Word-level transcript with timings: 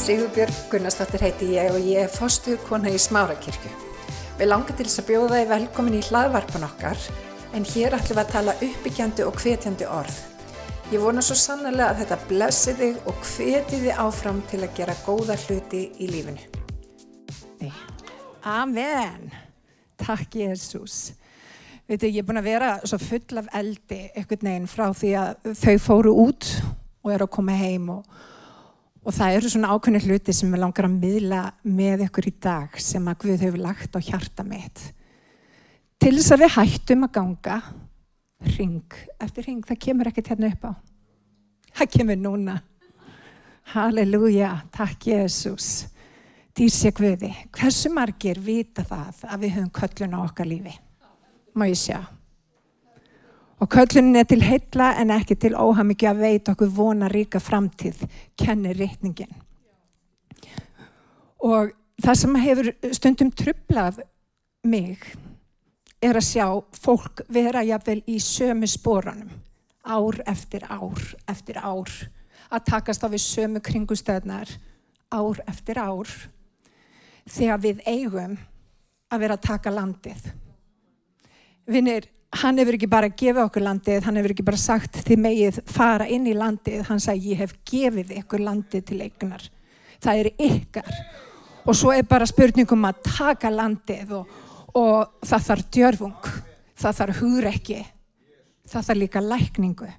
Sigurbjörg 0.00 0.54
Gunnarsdóttir 0.72 1.20
heiti 1.20 1.46
ég 1.58 1.74
og 1.74 1.82
ég 1.84 2.06
er 2.06 2.08
fostuð 2.08 2.56
kona 2.64 2.88
í 2.88 2.96
Smárakirkju. 2.96 3.70
Við 4.38 4.48
langar 4.48 4.72
til 4.78 4.86
þess 4.86 5.02
að 5.02 5.10
bjóða 5.10 5.40
þið 5.42 5.50
velkomin 5.50 5.96
í 5.98 6.00
hlaðvarpan 6.06 6.64
okkar 6.64 7.02
en 7.52 7.66
hér 7.68 7.96
ætlum 7.98 8.16
við 8.16 8.22
að 8.22 8.30
tala 8.32 8.54
uppbyggjandi 8.64 9.26
og 9.28 9.36
hvetjandi 9.42 9.88
orð. 9.92 10.16
Ég 10.94 11.04
vona 11.04 11.20
svo 11.20 11.36
sannlega 11.36 11.90
að 11.90 12.00
þetta 12.00 12.18
blessi 12.30 12.74
þig 12.78 13.10
og 13.12 13.20
hveti 13.28 13.82
þig 13.82 14.00
áfram 14.06 14.40
til 14.48 14.62
að 14.64 14.72
gera 14.80 14.96
góða 15.04 15.36
hluti 15.44 15.82
í 16.00 16.08
lífinu. 16.14 16.48
Amen. 18.48 19.28
Takk 20.00 20.40
Jésús. 20.40 21.12
Veitu, 21.84 22.08
ég 22.08 22.22
er 22.22 22.28
búin 22.30 22.40
að 22.40 22.48
vera 22.48 22.72
svo 22.88 22.96
full 23.04 23.44
af 23.44 23.52
eldi 23.60 24.06
einhvern 24.14 24.48
veginn 24.48 24.72
frá 24.78 24.88
því 24.96 25.14
að 25.26 25.54
þau 25.60 25.78
fóru 25.90 26.16
út 26.24 26.54
og 27.04 27.12
eru 27.12 27.28
að 27.28 27.34
koma 27.36 27.60
heim 27.60 27.92
og, 27.98 28.20
og 29.00 29.14
það 29.16 29.36
eru 29.36 29.50
svona 29.52 29.74
ákveðni 29.74 30.00
hluti 30.04 30.34
sem 30.36 30.50
ég 30.52 30.60
langar 30.60 30.88
að 30.88 30.96
miðla 31.00 31.42
með 31.64 32.06
ykkur 32.06 32.28
í 32.28 32.34
dag 32.42 32.80
sem 32.82 33.06
að 33.08 33.20
Guð 33.24 33.44
hefur 33.46 33.62
lagt 33.64 33.96
á 33.96 34.00
hjarta 34.00 34.44
mitt. 34.46 34.82
Til 36.00 36.14
þess 36.16 36.34
að 36.34 36.42
við 36.44 36.54
hættum 36.56 37.06
að 37.06 37.14
ganga 37.16 37.60
ring 38.56 38.98
eftir 39.20 39.48
ring, 39.48 39.64
það 39.64 39.82
kemur 39.84 40.10
ekkert 40.10 40.32
hérna 40.32 40.52
upp 40.52 40.68
á. 40.68 40.72
Það 41.80 41.90
kemur 41.96 42.20
núna. 42.20 42.60
Halleluja, 43.70 44.54
takk 44.74 45.10
Jésús. 45.12 45.70
Dýrsi 46.56 46.90
Guði, 46.92 47.30
hversu 47.54 47.92
margir 47.94 48.40
vita 48.42 48.82
það 48.84 49.20
að 49.28 49.44
við 49.44 49.52
höfum 49.56 49.74
köllun 49.76 50.16
á 50.18 50.20
okkar 50.24 50.48
lífi? 50.50 50.72
Má 51.54 51.68
ég 51.70 51.78
sjá. 51.78 52.00
Og 53.60 53.68
köllunin 53.68 54.16
er 54.16 54.24
til 54.24 54.40
heilla 54.40 54.94
en 55.00 55.12
ekki 55.12 55.36
til 55.36 55.52
óhamikið 55.58 56.08
að 56.10 56.22
veita 56.24 56.52
okkur 56.54 56.70
vona 56.72 57.10
ríka 57.12 57.40
framtíð, 57.42 58.06
kennir 58.40 58.78
rittningin. 58.80 59.34
Og 61.44 61.74
það 62.00 62.16
sem 62.22 62.38
hefur 62.40 62.70
stundum 62.96 63.32
trublað 63.36 64.00
mig 64.64 65.04
er 66.00 66.16
að 66.16 66.24
sjá 66.24 66.46
fólk 66.80 67.20
vera 67.28 67.62
jafnvel 67.64 68.00
í 68.08 68.16
sömu 68.24 68.68
spóranum, 68.68 69.28
ár 69.84 70.20
eftir 70.28 70.64
ár 70.64 71.00
eftir 71.28 71.60
ár, 71.60 71.90
að 72.48 72.64
takast 72.70 73.04
á 73.04 73.08
við 73.12 73.24
sömu 73.24 73.60
kringustöðnar, 73.64 74.48
ár 75.12 75.42
eftir 75.48 75.80
ár, 75.80 76.08
þegar 77.28 77.60
við 77.60 77.84
eigum 77.84 78.38
að 79.10 79.20
vera 79.20 79.36
að 79.36 79.44
taka 79.44 79.74
landið. 79.74 80.32
Vinnir, 81.68 82.08
hann 82.30 82.60
hefur 82.60 82.76
ekki 82.76 82.88
bara 82.90 83.10
gefið 83.10 83.42
okkur 83.42 83.64
landið, 83.64 84.04
hann 84.06 84.18
hefur 84.20 84.34
ekki 84.34 84.46
bara 84.46 84.60
sagt 84.60 85.00
þið 85.06 85.22
megið 85.24 85.62
fara 85.70 86.06
inn 86.10 86.28
í 86.30 86.34
landið, 86.36 86.84
hann 86.86 87.02
sagði 87.02 87.32
ég 87.32 87.42
hef 87.42 87.56
gefið 87.66 88.12
ykkur 88.20 88.44
landið 88.46 88.84
til 88.86 89.00
eignar. 89.02 89.46
Það 90.00 90.20
er 90.20 90.30
ykkar 90.46 90.92
og 91.66 91.76
svo 91.76 91.92
er 91.92 92.06
bara 92.08 92.28
spurningum 92.28 92.86
að 92.88 93.02
taka 93.04 93.50
landið 93.52 94.14
og, 94.20 94.36
og 94.78 95.26
það 95.26 95.48
þarf 95.48 95.72
djörfung, 95.74 96.28
það 96.78 97.00
þarf 97.00 97.24
hugrekki, 97.24 97.80
það 98.70 98.86
þarf 98.88 99.02
líka 99.02 99.24
lækningu. 99.24 99.90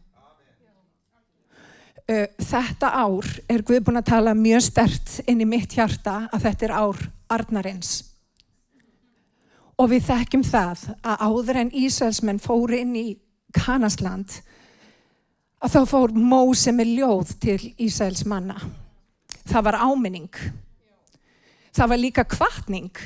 Þetta 2.11 2.89
ár 2.97 3.27
er 3.51 3.61
Guð 3.63 3.83
búin 3.87 4.01
að 4.01 4.09
tala 4.09 4.33
mjög 4.35 4.63
stert 4.65 5.19
inn 5.31 5.43
í 5.43 5.47
mitt 5.47 5.75
hjarta 5.77 6.25
að 6.31 6.47
þetta 6.47 6.67
er 6.67 6.73
ár 6.79 7.03
Arnarins. 7.31 8.10
Og 9.81 9.89
við 9.89 10.03
þekkjum 10.11 10.43
það 10.45 10.81
að 11.01 11.21
áður 11.25 11.59
en 11.63 11.71
Ísraelsmenn 11.81 12.41
fóru 12.41 12.77
inn 12.77 12.93
í 12.99 13.07
Kanasland 13.55 14.35
að 15.61 15.73
þá 15.73 15.79
fór 15.89 16.13
Móse 16.13 16.73
með 16.75 16.91
ljóð 16.99 17.31
til 17.41 17.57
Ísraels 17.81 18.21
manna. 18.29 18.59
Það 19.49 19.65
var 19.65 19.79
áminning. 19.81 20.37
Það 21.73 21.91
var 21.93 22.01
líka 22.01 22.25
kvartning. 22.29 23.01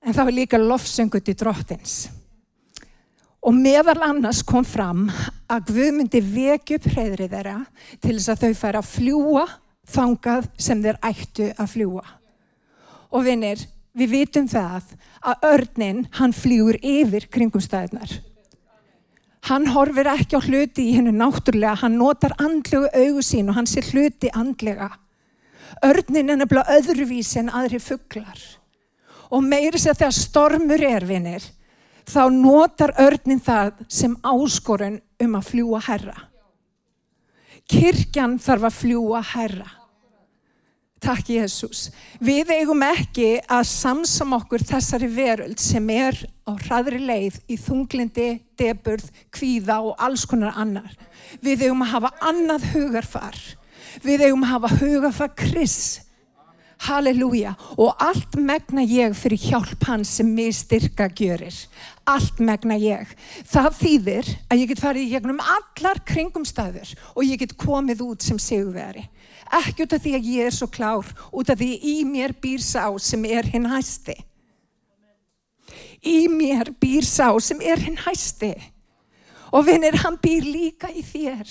En 0.00 0.16
það 0.16 0.30
var 0.30 0.36
líka 0.38 0.60
lofsöngut 0.60 1.28
í 1.28 1.36
drottins. 1.36 1.96
Og 3.42 3.52
meðal 3.52 3.98
annars 4.06 4.40
kom 4.46 4.64
fram 4.64 5.08
að 5.50 5.74
Guð 5.74 5.92
myndi 5.98 6.22
vekja 6.24 6.78
upp 6.78 6.88
hreðri 6.94 7.28
þeirra 7.28 7.58
til 8.00 8.16
þess 8.16 8.32
að 8.32 8.46
þau 8.46 8.60
færa 8.62 8.80
að 8.80 8.90
fljúa 8.94 9.46
þangað 9.92 10.48
sem 10.56 10.82
þeir 10.82 11.00
ættu 11.04 11.52
að 11.52 11.72
fljúa. 11.74 12.04
Og 13.12 13.26
vinnir, 13.26 13.60
við 13.96 14.12
vitum 14.16 14.48
það 14.48 14.92
að 15.20 15.48
örnin, 15.48 16.04
hann 16.18 16.34
fljúur 16.36 16.78
yfir 16.80 17.28
kringumstæðnar. 17.32 18.20
Hann 19.50 19.66
horfir 19.74 20.06
ekki 20.12 20.38
á 20.38 20.40
hluti 20.40 20.84
í 20.86 20.96
hennu 20.96 21.12
náttúrulega, 21.16 21.80
hann 21.82 21.98
notar 21.98 22.36
andlegu 22.38 22.86
augu 22.94 23.24
sín 23.26 23.50
og 23.50 23.58
hann 23.58 23.66
sé 23.66 23.82
hluti 23.90 24.30
andlega. 24.30 24.92
Örnin 25.82 26.30
er 26.30 26.38
nefnilega 26.38 26.76
öðruvísi 26.78 27.40
en 27.40 27.50
aðri 27.50 27.80
fugglar. 27.82 28.38
Og 29.32 29.42
meiri 29.42 29.80
sér 29.80 29.96
þegar 29.98 30.14
stormur 30.14 30.84
er, 30.86 31.06
vinnir, 31.08 31.42
þá 32.06 32.28
notar 32.30 32.94
örnin 33.02 33.42
það 33.42 33.82
sem 33.90 34.14
áskorun 34.22 35.00
um 35.22 35.38
að 35.38 35.48
fljúa 35.50 35.80
herra. 35.88 36.16
Kirkjan 37.66 38.38
þarf 38.42 38.68
að 38.68 38.78
fljúa 38.78 39.22
herra. 39.32 39.70
Takk 41.02 41.32
Jésús. 41.34 41.88
Við 42.22 42.52
eigum 42.54 42.82
ekki 42.86 43.40
að 43.50 43.64
samsam 43.66 44.36
okkur 44.36 44.62
þessari 44.62 45.08
veröld 45.10 45.58
sem 45.58 45.88
er 45.90 46.14
á 46.46 46.54
hraðri 46.54 47.00
leið 47.02 47.40
í 47.50 47.56
þunglindi, 47.58 48.28
deburð, 48.58 49.08
kvíða 49.34 49.80
og 49.82 49.98
alls 49.98 50.22
konar 50.30 50.54
annar. 50.54 50.94
Við 51.42 51.66
eigum 51.66 51.82
að 51.82 51.92
hafa 51.96 52.12
annað 52.30 52.68
hugarfar. 52.76 53.40
Við 54.06 54.28
eigum 54.28 54.46
að 54.46 54.52
hafa 54.54 54.70
hugarfar 54.78 55.34
Kriss. 55.42 55.82
Halleluja. 56.86 57.56
Og 57.82 57.98
allt 57.98 58.38
megna 58.38 58.86
ég 58.86 59.18
fyrir 59.18 59.42
hjálp 59.42 59.82
hans 59.90 60.14
sem 60.20 60.30
mér 60.30 60.54
styrka 60.54 61.08
gjörir. 61.10 61.58
Allt 62.06 62.38
megna 62.38 62.78
ég. 62.78 63.10
Það 63.50 63.74
þýðir 63.80 64.30
að 64.46 64.62
ég 64.62 64.70
get 64.70 64.86
farið 64.86 65.08
í 65.08 65.12
gegnum 65.16 65.42
allar 65.42 65.98
kringumstæður 66.06 66.94
og 67.16 67.26
ég 67.26 67.42
get 67.42 67.58
komið 67.58 68.06
út 68.06 68.30
sem 68.30 68.38
sigurveri 68.38 69.08
ekki 69.52 69.84
út 69.84 69.94
af 69.96 70.02
því 70.02 70.12
að 70.16 70.28
ég 70.32 70.48
er 70.48 70.54
svo 70.56 70.68
klár, 70.72 71.08
út 71.32 71.50
af 71.52 71.60
því 71.60 71.72
í 71.92 71.96
mér 72.08 72.34
býr 72.40 72.62
sá 72.64 72.86
sem 73.02 73.24
er 73.28 73.48
hinn 73.52 73.68
hæsti. 73.68 74.16
Í 76.02 76.26
mér 76.32 76.72
býr 76.80 77.04
sá 77.06 77.28
sem 77.40 77.60
er 77.60 77.80
hinn 77.82 78.00
hæsti. 78.00 78.54
Og 79.52 79.66
vinnir, 79.68 79.98
hann 80.00 80.16
býr 80.20 80.48
líka 80.48 80.88
í 80.88 81.04
þér. 81.04 81.44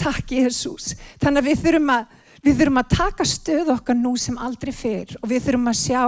Takk 0.00 0.34
Jésús. 0.34 0.96
Þannig 1.22 1.44
að 1.44 1.48
við 1.48 1.64
þurfum 1.64 1.94
að, 1.94 2.04
við 2.42 2.60
þurfum 2.60 2.82
að 2.82 2.92
taka 2.96 3.26
stöð 3.28 3.72
okkar 3.76 3.98
nú 3.98 4.14
sem 4.18 4.38
aldrei 4.40 4.72
fyrr 4.74 5.14
og 5.20 5.30
við 5.30 5.46
þurfum 5.46 5.70
að 5.70 5.80
sjá 5.84 6.04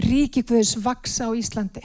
ríkikvöðs 0.00 0.76
vaksa 0.80 1.28
á 1.28 1.30
Íslandi. 1.36 1.84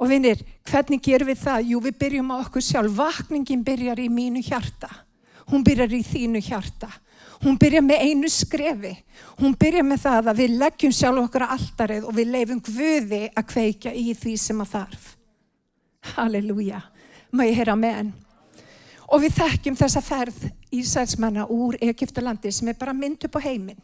Og 0.00 0.08
vinnir, 0.10 0.40
hvernig 0.66 1.02
gerum 1.04 1.28
við 1.28 1.42
það? 1.44 1.68
Jú, 1.70 1.80
við 1.84 1.98
byrjum 2.00 2.32
á 2.32 2.36
okkur 2.40 2.64
sjálf. 2.64 2.94
Vakningin 2.96 3.66
byrjar 3.66 4.00
í 4.02 4.08
mínu 4.10 4.42
hjarta 4.42 4.90
hún 5.52 5.64
byrjar 5.66 5.92
í 5.92 6.02
þínu 6.06 6.42
hjarta. 6.42 6.88
Hún 7.42 7.58
byrjar 7.58 7.82
með 7.84 8.04
einu 8.06 8.28
skrefi. 8.30 8.92
Hún 9.40 9.56
byrjar 9.58 9.86
með 9.86 10.04
það 10.04 10.30
að 10.30 10.40
við 10.42 10.56
leggjum 10.60 10.94
sjálf 10.94 11.24
okkar 11.24 11.46
að 11.46 11.54
alltarið 11.56 12.04
og 12.06 12.16
við 12.16 12.32
leifum 12.36 12.60
Guði 12.62 13.22
að 13.28 13.48
kveika 13.50 13.94
í 13.94 14.12
því 14.14 14.34
sem 14.38 14.62
að 14.62 14.74
þarf. 14.76 15.08
Halleluja. 16.14 16.82
Má 17.32 17.44
ég 17.48 17.58
heyra 17.58 17.74
með 17.78 17.96
henn. 17.98 18.12
Og 19.12 19.24
við 19.24 19.34
þekkjum 19.40 19.78
þessa 19.80 20.02
ferð 20.04 20.44
Ísælsmanna 20.72 21.48
úr 21.52 21.76
Egiptalandi 21.82 22.52
sem 22.54 22.70
er 22.70 22.78
bara 22.78 22.94
mynd 22.96 23.26
upp 23.26 23.36
á 23.36 23.44
heiminn. 23.44 23.80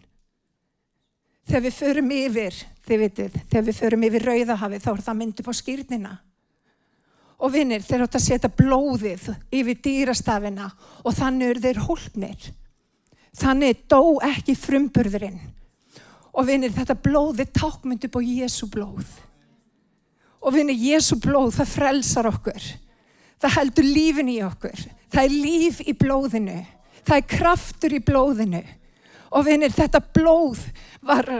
Þegar 1.48 1.64
við 1.64 1.76
förum 1.76 2.10
yfir, 2.12 2.56
þið 2.86 3.02
vitið, 3.02 3.36
þegar 3.50 3.66
við 3.66 3.78
förum 3.82 4.06
yfir 4.08 4.26
Rauðahafi 4.28 4.80
þá 4.84 4.88
er 4.92 5.04
það 5.04 5.18
mynd 5.18 5.42
upp 5.42 5.50
á 5.50 5.54
skýrnina. 5.58 6.14
Og 7.38 7.52
vinnir, 7.54 7.84
þeir 7.86 8.02
átt 8.06 8.16
að 8.18 8.24
setja 8.24 8.50
blóðið 8.50 9.28
yfir 9.54 9.78
dýrastafina 9.84 10.72
og 11.04 11.14
þannig 11.14 11.52
eru 11.52 11.62
þeir 11.62 11.84
hólpnir. 11.84 12.48
Þannig 13.38 13.84
dó 13.90 14.18
ekki 14.26 14.56
frumburðurinn. 14.58 15.38
Og 16.34 16.48
vinnir, 16.48 16.74
þetta 16.74 16.96
blóðið 16.98 17.52
tákmynd 17.54 18.08
upp 18.08 18.18
á 18.18 18.22
Jésu 18.22 18.66
blóð. 18.70 19.06
Og 20.42 20.54
vinnir, 20.54 20.78
Jésu 20.78 21.18
blóð, 21.22 21.52
það 21.60 21.72
frelsar 21.76 22.28
okkur. 22.30 22.66
Það 23.38 23.54
heldur 23.54 23.86
lífin 23.86 24.32
í 24.34 24.40
okkur. 24.42 24.82
Það 25.12 25.22
er 25.22 25.36
líf 25.46 25.80
í 25.86 25.94
blóðinu. 25.98 26.58
Það 27.06 27.16
er 27.20 27.30
kraftur 27.30 27.94
í 27.94 28.02
blóðinu. 28.02 28.64
Og 29.30 29.46
vinnir, 29.46 29.74
þetta 29.74 30.02
blóð 30.02 30.66
var... 31.06 31.30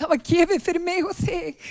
Það 0.00 0.08
var 0.14 0.20
gefið 0.24 0.62
fyrir 0.64 0.80
mig 0.80 1.04
og 1.04 1.16
þig. 1.18 1.64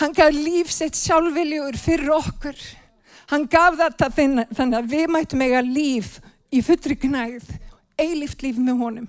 Hann 0.00 0.14
gaf 0.14 0.34
líf 0.34 0.72
sitt 0.74 0.96
sjálfviljugur 0.98 1.76
fyrir 1.78 2.10
okkur. 2.16 2.56
Hann 3.30 3.46
gaf 3.50 3.76
þetta 3.78 4.10
þannig 4.10 4.78
að 4.78 4.90
við 4.90 5.12
mætum 5.14 5.44
eiga 5.44 5.62
líf 5.64 6.18
í 6.54 6.62
fullri 6.64 6.96
knæð, 6.98 7.46
eilíft 7.98 8.42
líf 8.42 8.58
með 8.58 8.80
honum. 8.82 9.08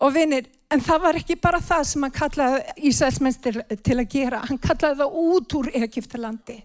Og 0.00 0.14
vinir, 0.14 0.46
en 0.72 0.80
það 0.80 1.02
var 1.02 1.18
ekki 1.18 1.36
bara 1.42 1.60
það 1.60 1.82
sem 1.90 2.06
hann 2.06 2.14
kallaði 2.14 2.86
Ísælsmenn 2.88 3.40
til, 3.44 3.58
til 3.84 3.96
að 3.98 4.06
gera. 4.14 4.44
Hann 4.46 4.60
kallaði 4.62 5.02
það 5.02 5.18
út 5.24 5.56
úr 5.58 5.70
Egiptalandi. 5.82 6.56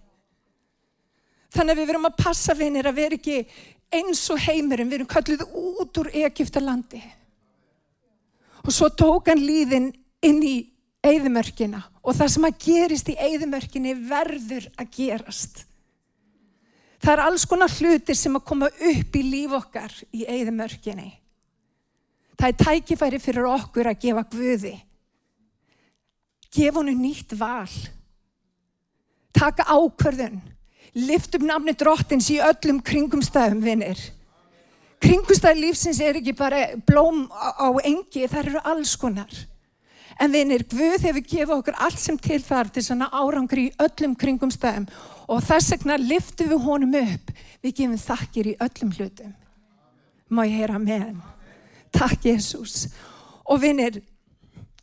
Þannig 1.56 1.74
að 1.74 1.80
við 1.80 1.90
verum 1.90 2.08
að 2.08 2.22
passa 2.22 2.54
vinir 2.56 2.88
að 2.88 2.98
vera 3.00 3.18
ekki 3.18 3.40
eins 3.96 4.22
og 4.32 4.40
heimurum, 4.46 4.88
við 4.88 5.00
erum 5.00 5.10
kallið 5.10 5.44
út 5.50 6.00
úr 6.00 6.10
Egiptalandi. 6.22 7.02
Og 8.64 8.72
svo 8.74 8.88
tók 8.94 9.28
hann 9.30 9.42
líðin 9.42 9.90
inn 10.26 10.40
í 10.42 10.56
eigðumörkina 11.06 11.82
og 12.06 12.14
það 12.14 12.32
sem 12.32 12.46
að 12.46 12.58
gerist 12.62 13.08
í 13.10 13.16
eigðumörkinni 13.18 13.94
verður 14.06 14.68
að 14.78 14.90
gerast. 14.94 15.64
Það 17.02 17.12
er 17.12 17.22
alls 17.26 17.44
konar 17.50 17.72
hlutir 17.76 18.16
sem 18.18 18.38
að 18.38 18.46
koma 18.46 18.68
upp 18.70 19.16
í 19.18 19.22
líf 19.26 19.54
okkar 19.58 19.94
í 20.14 20.24
eigðumörkinni. 20.24 21.10
Það 22.36 22.48
er 22.52 22.58
tækifæri 22.62 23.20
fyrir 23.22 23.48
okkur 23.50 23.90
að 23.90 24.00
gefa 24.04 24.24
Guði. 24.32 24.74
Gefa 26.56 26.78
honum 26.78 27.02
nýtt 27.02 27.34
val. 27.38 27.72
Taka 29.36 29.66
ákverðun. 29.66 30.38
Lift 30.96 31.34
upp 31.36 31.44
namni 31.44 31.74
drottins 31.76 32.30
í 32.32 32.38
öllum 32.40 32.78
kringumstæðum, 32.84 33.60
vinnir. 33.64 33.98
Kringumstæði 35.02 35.66
lífsins 35.66 36.00
er 36.00 36.16
ekki 36.20 36.32
bara 36.36 36.62
blóm 36.88 37.26
á 37.28 37.68
engi, 37.84 38.24
það 38.24 38.46
eru 38.46 38.62
alls 38.64 38.94
konar. 38.96 39.34
En 40.16 40.32
vinnir, 40.32 40.64
Guð 40.64 41.02
hefur 41.04 41.20
gefið 41.22 41.54
okkur 41.58 41.76
allt 41.84 42.00
sem 42.00 42.16
til 42.16 42.38
þar 42.40 42.70
til 42.72 42.84
svona 42.86 43.10
árangri 43.12 43.66
í 43.68 43.74
öllum 43.84 44.14
kringumstæðum 44.16 44.86
og 45.28 45.42
þess 45.44 45.74
vegna 45.74 45.98
liftum 46.00 46.52
við 46.52 46.62
honum 46.64 46.96
upp. 47.02 47.32
Við 47.60 47.74
gefum 47.82 47.98
þakkir 48.00 48.52
í 48.52 48.56
öllum 48.64 48.94
hlutum. 48.96 49.34
Má 50.32 50.42
ég 50.46 50.62
heyra 50.62 50.78
með 50.80 51.04
hann? 51.04 51.18
Takk 51.92 52.24
Jésús. 52.30 52.86
Og 53.44 53.60
vinnir, 53.62 54.00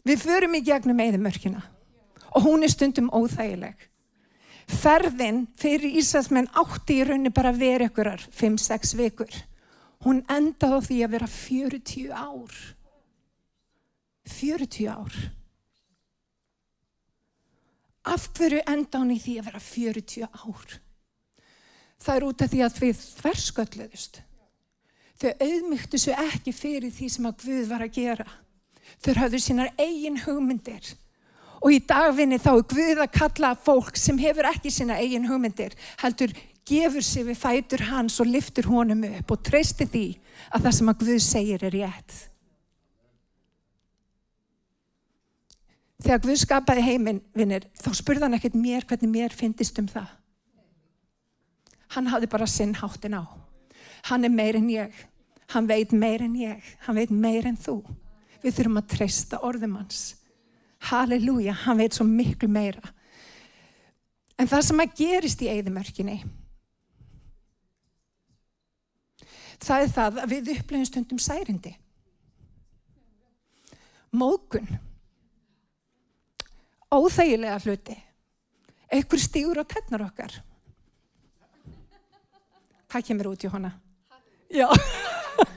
við 0.06 0.22
förum 0.22 0.54
í 0.56 0.62
gegnum 0.66 1.02
eðimörkina 1.02 1.64
og 2.34 2.46
hún 2.48 2.66
er 2.66 2.72
stundum 2.74 3.12
óþægileg. 3.14 3.76
Ferðin 4.70 5.44
fyrir 5.60 5.98
Íslandsmenn 6.00 6.50
átti 6.58 7.02
í 7.02 7.08
raunni 7.08 7.34
bara 7.34 7.52
vera 7.54 7.90
ykkurar 7.90 8.22
5-6 8.34 8.96
vikur. 8.98 9.34
Hún 10.06 10.24
endaði 10.32 10.80
því 10.88 11.02
að 11.04 11.14
vera 11.18 11.30
40 11.30 12.14
ár. 12.16 12.56
40 14.30 14.88
ár. 14.88 15.16
Af 18.04 18.28
hverju 18.36 18.60
enda 18.68 19.00
hún 19.00 19.14
í 19.16 19.20
því 19.24 19.38
að 19.40 19.48
vera 19.48 19.64
40 19.64 20.28
ár? 20.28 20.80
Það 22.04 22.16
er 22.16 22.26
út 22.28 22.42
af 22.44 22.52
því 22.52 22.64
að 22.66 22.80
við 22.84 23.04
þverskölluðust. 23.20 24.18
Þau 25.22 25.30
auðmygtu 25.46 26.00
svo 26.02 26.16
ekki 26.20 26.52
fyrir 26.56 26.92
því 26.92 27.10
sem 27.14 27.28
að 27.30 27.46
Guð 27.46 27.70
var 27.70 27.86
að 27.86 27.94
gera. 27.96 28.26
Þau 29.00 29.14
hafðu 29.22 29.40
sínar 29.40 29.72
eigin 29.80 30.20
hugmyndir. 30.26 30.90
Og 31.64 31.72
í 31.72 31.80
dagvinni 31.88 32.42
þá 32.44 32.50
er 32.58 32.66
Guð 32.74 33.04
að 33.06 33.14
kalla 33.16 33.54
fólk 33.56 33.96
sem 34.00 34.20
hefur 34.20 34.50
ekki 34.50 34.74
sína 34.74 35.00
eigin 35.00 35.30
hugmyndir, 35.30 35.78
heldur 36.04 36.34
gefur 36.68 37.04
sig 37.04 37.24
við 37.28 37.40
fætur 37.40 37.86
hans 37.88 38.20
og 38.20 38.28
liftur 38.28 38.68
honum 38.68 39.06
upp 39.14 39.32
og 39.32 39.44
treysti 39.48 39.88
því 39.88 40.06
að 40.52 40.68
það 40.68 40.78
sem 40.78 40.92
að 40.92 41.02
Guð 41.06 41.24
segir 41.24 41.64
er 41.70 41.76
rétt. 41.78 42.20
Þegar 46.04 46.20
Guð 46.26 46.40
skapaði 46.42 46.84
heiminn, 46.84 47.22
vinnir, 47.32 47.70
þá 47.80 47.94
spurði 47.96 48.26
hann 48.26 48.36
ekkert 48.36 48.58
mér 48.60 48.84
hvernig 48.88 49.12
mér 49.12 49.36
finnist 49.36 49.78
um 49.80 49.88
það. 49.88 50.10
Hann 51.96 52.10
hafði 52.12 52.30
bara 52.34 52.48
sinn 52.50 52.74
háttin 52.76 53.16
á. 53.16 53.24
Hann 54.10 54.28
er 54.28 54.34
meir 54.34 54.58
en 54.60 54.68
ég. 54.74 54.92
Hann 55.54 55.70
veit 55.70 55.94
meir 55.96 56.26
en 56.26 56.36
ég. 56.36 56.60
Hann 56.84 56.98
veit 56.98 57.14
meir 57.14 57.48
en 57.48 57.60
þú. 57.60 57.78
Við 58.44 58.58
þurfum 58.58 58.82
að 58.82 58.90
treysta 58.98 59.40
orðum 59.48 59.78
hans. 59.80 60.02
Halleluja, 60.90 61.56
hann 61.64 61.80
veit 61.80 61.96
svo 61.96 62.04
miklu 62.08 62.50
meira. 62.52 62.84
En 64.36 64.50
það 64.50 64.66
sem 64.68 64.82
að 64.84 64.96
gerist 64.98 65.44
í 65.46 65.52
eigðumörkinni, 65.54 66.18
það 69.64 69.84
er 69.84 69.92
það 69.96 70.18
að 70.24 70.34
við 70.34 70.50
upplöfum 70.58 70.88
stundum 70.90 71.22
særindi. 71.22 71.76
Mókun. 74.12 74.68
Óþægilega 76.94 77.60
hluti. 77.64 77.96
Ekkur 78.94 79.20
stígur 79.20 79.62
á 79.62 79.66
tennar 79.66 80.06
okkar. 80.06 80.36
Hvað 82.92 83.08
kemur 83.08 83.32
út 83.32 83.44
í 83.44 83.50
hana? 83.50 83.72
Já. 84.54 84.68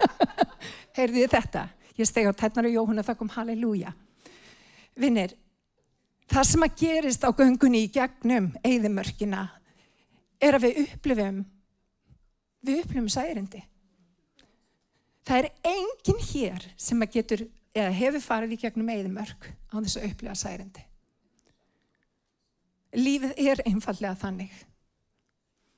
Heyrðu 0.97 1.21
þið 1.21 1.35
þetta? 1.35 1.67
Ég 2.00 2.09
steg 2.09 2.29
á 2.29 2.33
tennar 2.33 2.69
og 2.69 2.77
Jóhanna 2.79 3.05
það 3.05 3.19
kom 3.21 3.33
halleluja. 3.35 3.93
Vinnir, 4.97 5.35
það 6.33 6.49
sem 6.49 6.65
að 6.65 6.81
gerist 6.81 7.29
á 7.29 7.31
göngunni 7.37 7.85
í 7.85 7.93
gegnum 7.93 8.49
eigðimörkina 8.65 9.44
er 10.41 10.56
að 10.56 10.67
við 10.67 10.82
upplifum, 10.87 11.44
við 12.65 12.82
upplifum 12.85 13.12
særindi. 13.12 13.61
Það 15.27 15.43
er 15.43 15.53
enginn 15.75 16.27
hér 16.31 16.69
sem 16.81 17.05
að 17.05 17.17
getur, 17.19 17.47
eða 17.77 17.94
hefur 18.00 18.25
farið 18.25 18.56
í 18.56 18.62
gegnum 18.65 18.93
eigðimörk 18.97 19.50
á 19.69 19.77
þess 19.77 20.00
að 20.00 20.09
upplifa 20.09 20.41
særindi. 20.41 20.85
Lífið 22.94 23.35
er 23.43 23.62
einfallega 23.67 24.15
þannig. 24.21 24.53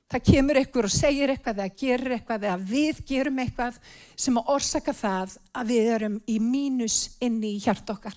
Það 0.09 0.23
kemur 0.25 0.57
eitthvað 0.57 0.87
og 0.87 0.93
segir 0.93 1.29
eitthvað 1.29 1.59
eða 1.61 1.73
gerir 1.77 2.13
eitthvað 2.15 2.45
eða 2.47 2.69
við 2.71 3.01
gerum 3.05 3.41
eitthvað 3.43 3.75
sem 4.17 4.37
að 4.41 4.47
orsaka 4.55 4.93
það 4.97 5.35
að 5.53 5.73
við 5.73 5.89
erum 5.95 6.15
í 6.25 6.37
mínus 6.41 6.97
inni 7.21 7.55
í 7.55 7.59
hjart 7.61 7.91
okkar. 7.93 8.15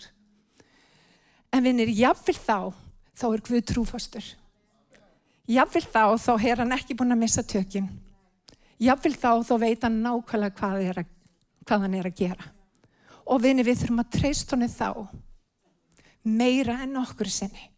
En 1.52 1.64
vinnir, 1.66 1.92
jáfnvel 1.92 2.38
þá, 2.38 2.72
þá 3.12 3.26
er 3.28 3.42
Guð 3.44 3.66
trúfastur. 3.68 4.30
Jáfnvel 5.52 5.84
þá, 5.84 6.04
þá 6.16 6.32
er 6.38 6.62
hann 6.62 6.72
ekki 6.78 6.96
búin 6.96 7.12
að 7.12 7.20
missa 7.26 7.44
tökinn. 7.44 7.90
Jáfnvel 8.80 9.12
þá, 9.18 9.42
þá 9.44 9.54
veit 9.60 9.84
hann 9.84 10.00
nákvæmlega 10.00 10.56
hvað, 10.62 10.86
að, 10.94 11.10
hvað 11.68 11.84
hann 11.84 11.98
er 11.98 12.08
að 12.08 12.16
gera. 12.22 12.48
Og 13.28 13.42
vinnir, 13.42 13.68
við 13.68 13.82
þurfum 13.82 14.00
að 14.00 14.14
treyst 14.16 14.54
honum 14.56 14.72
þá 14.72 14.88
meira 16.24 16.78
en 16.86 16.96
okkur 17.02 17.28
sinni. 17.28 17.68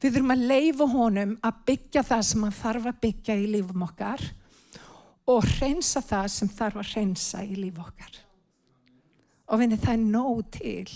Við 0.00 0.14
þurfum 0.14 0.32
að 0.32 0.44
leifa 0.48 0.86
honum 0.88 1.32
að 1.44 1.62
byggja 1.68 2.02
það 2.08 2.22
sem 2.30 2.44
hann 2.46 2.56
þarf 2.56 2.88
að 2.88 3.00
byggja 3.04 3.36
í 3.36 3.48
lífum 3.52 3.82
okkar 3.84 4.22
og 5.28 5.46
hreinsa 5.58 6.00
það 6.04 6.28
sem 6.32 6.50
þarf 6.56 6.80
að 6.80 6.92
hreinsa 6.94 7.42
í 7.44 7.58
líf 7.58 7.80
okkar. 7.82 8.14
Og 9.52 9.60
vinni 9.60 9.78
það 9.80 9.96
er 9.96 10.06
nóg 10.14 10.40
til. 10.56 10.94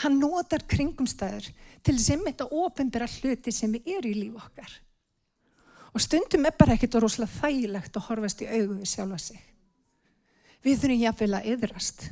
Hann 0.00 0.16
notar 0.22 0.64
kringumstæður 0.70 1.50
til 1.84 1.96
sem 2.00 2.24
þetta 2.24 2.48
ofinbæra 2.54 3.08
hluti 3.18 3.52
sem 3.52 3.76
er 3.78 4.06
í 4.06 4.14
líf 4.16 4.40
okkar. 4.40 4.72
Og 5.92 6.00
stundum 6.04 6.48
er 6.48 6.56
bara 6.56 6.76
ekkert 6.76 6.96
og 6.96 7.04
rosalega 7.04 7.36
þægilegt 7.42 7.96
að 7.96 8.08
horfast 8.08 8.42
í 8.44 8.48
augu 8.48 8.78
við 8.78 8.90
sjálfa 8.94 9.20
sig. 9.28 9.44
Við 10.64 10.82
þurfum 10.82 11.04
jáfnvel 11.04 11.32
að 11.36 11.52
yðrast. 11.52 12.08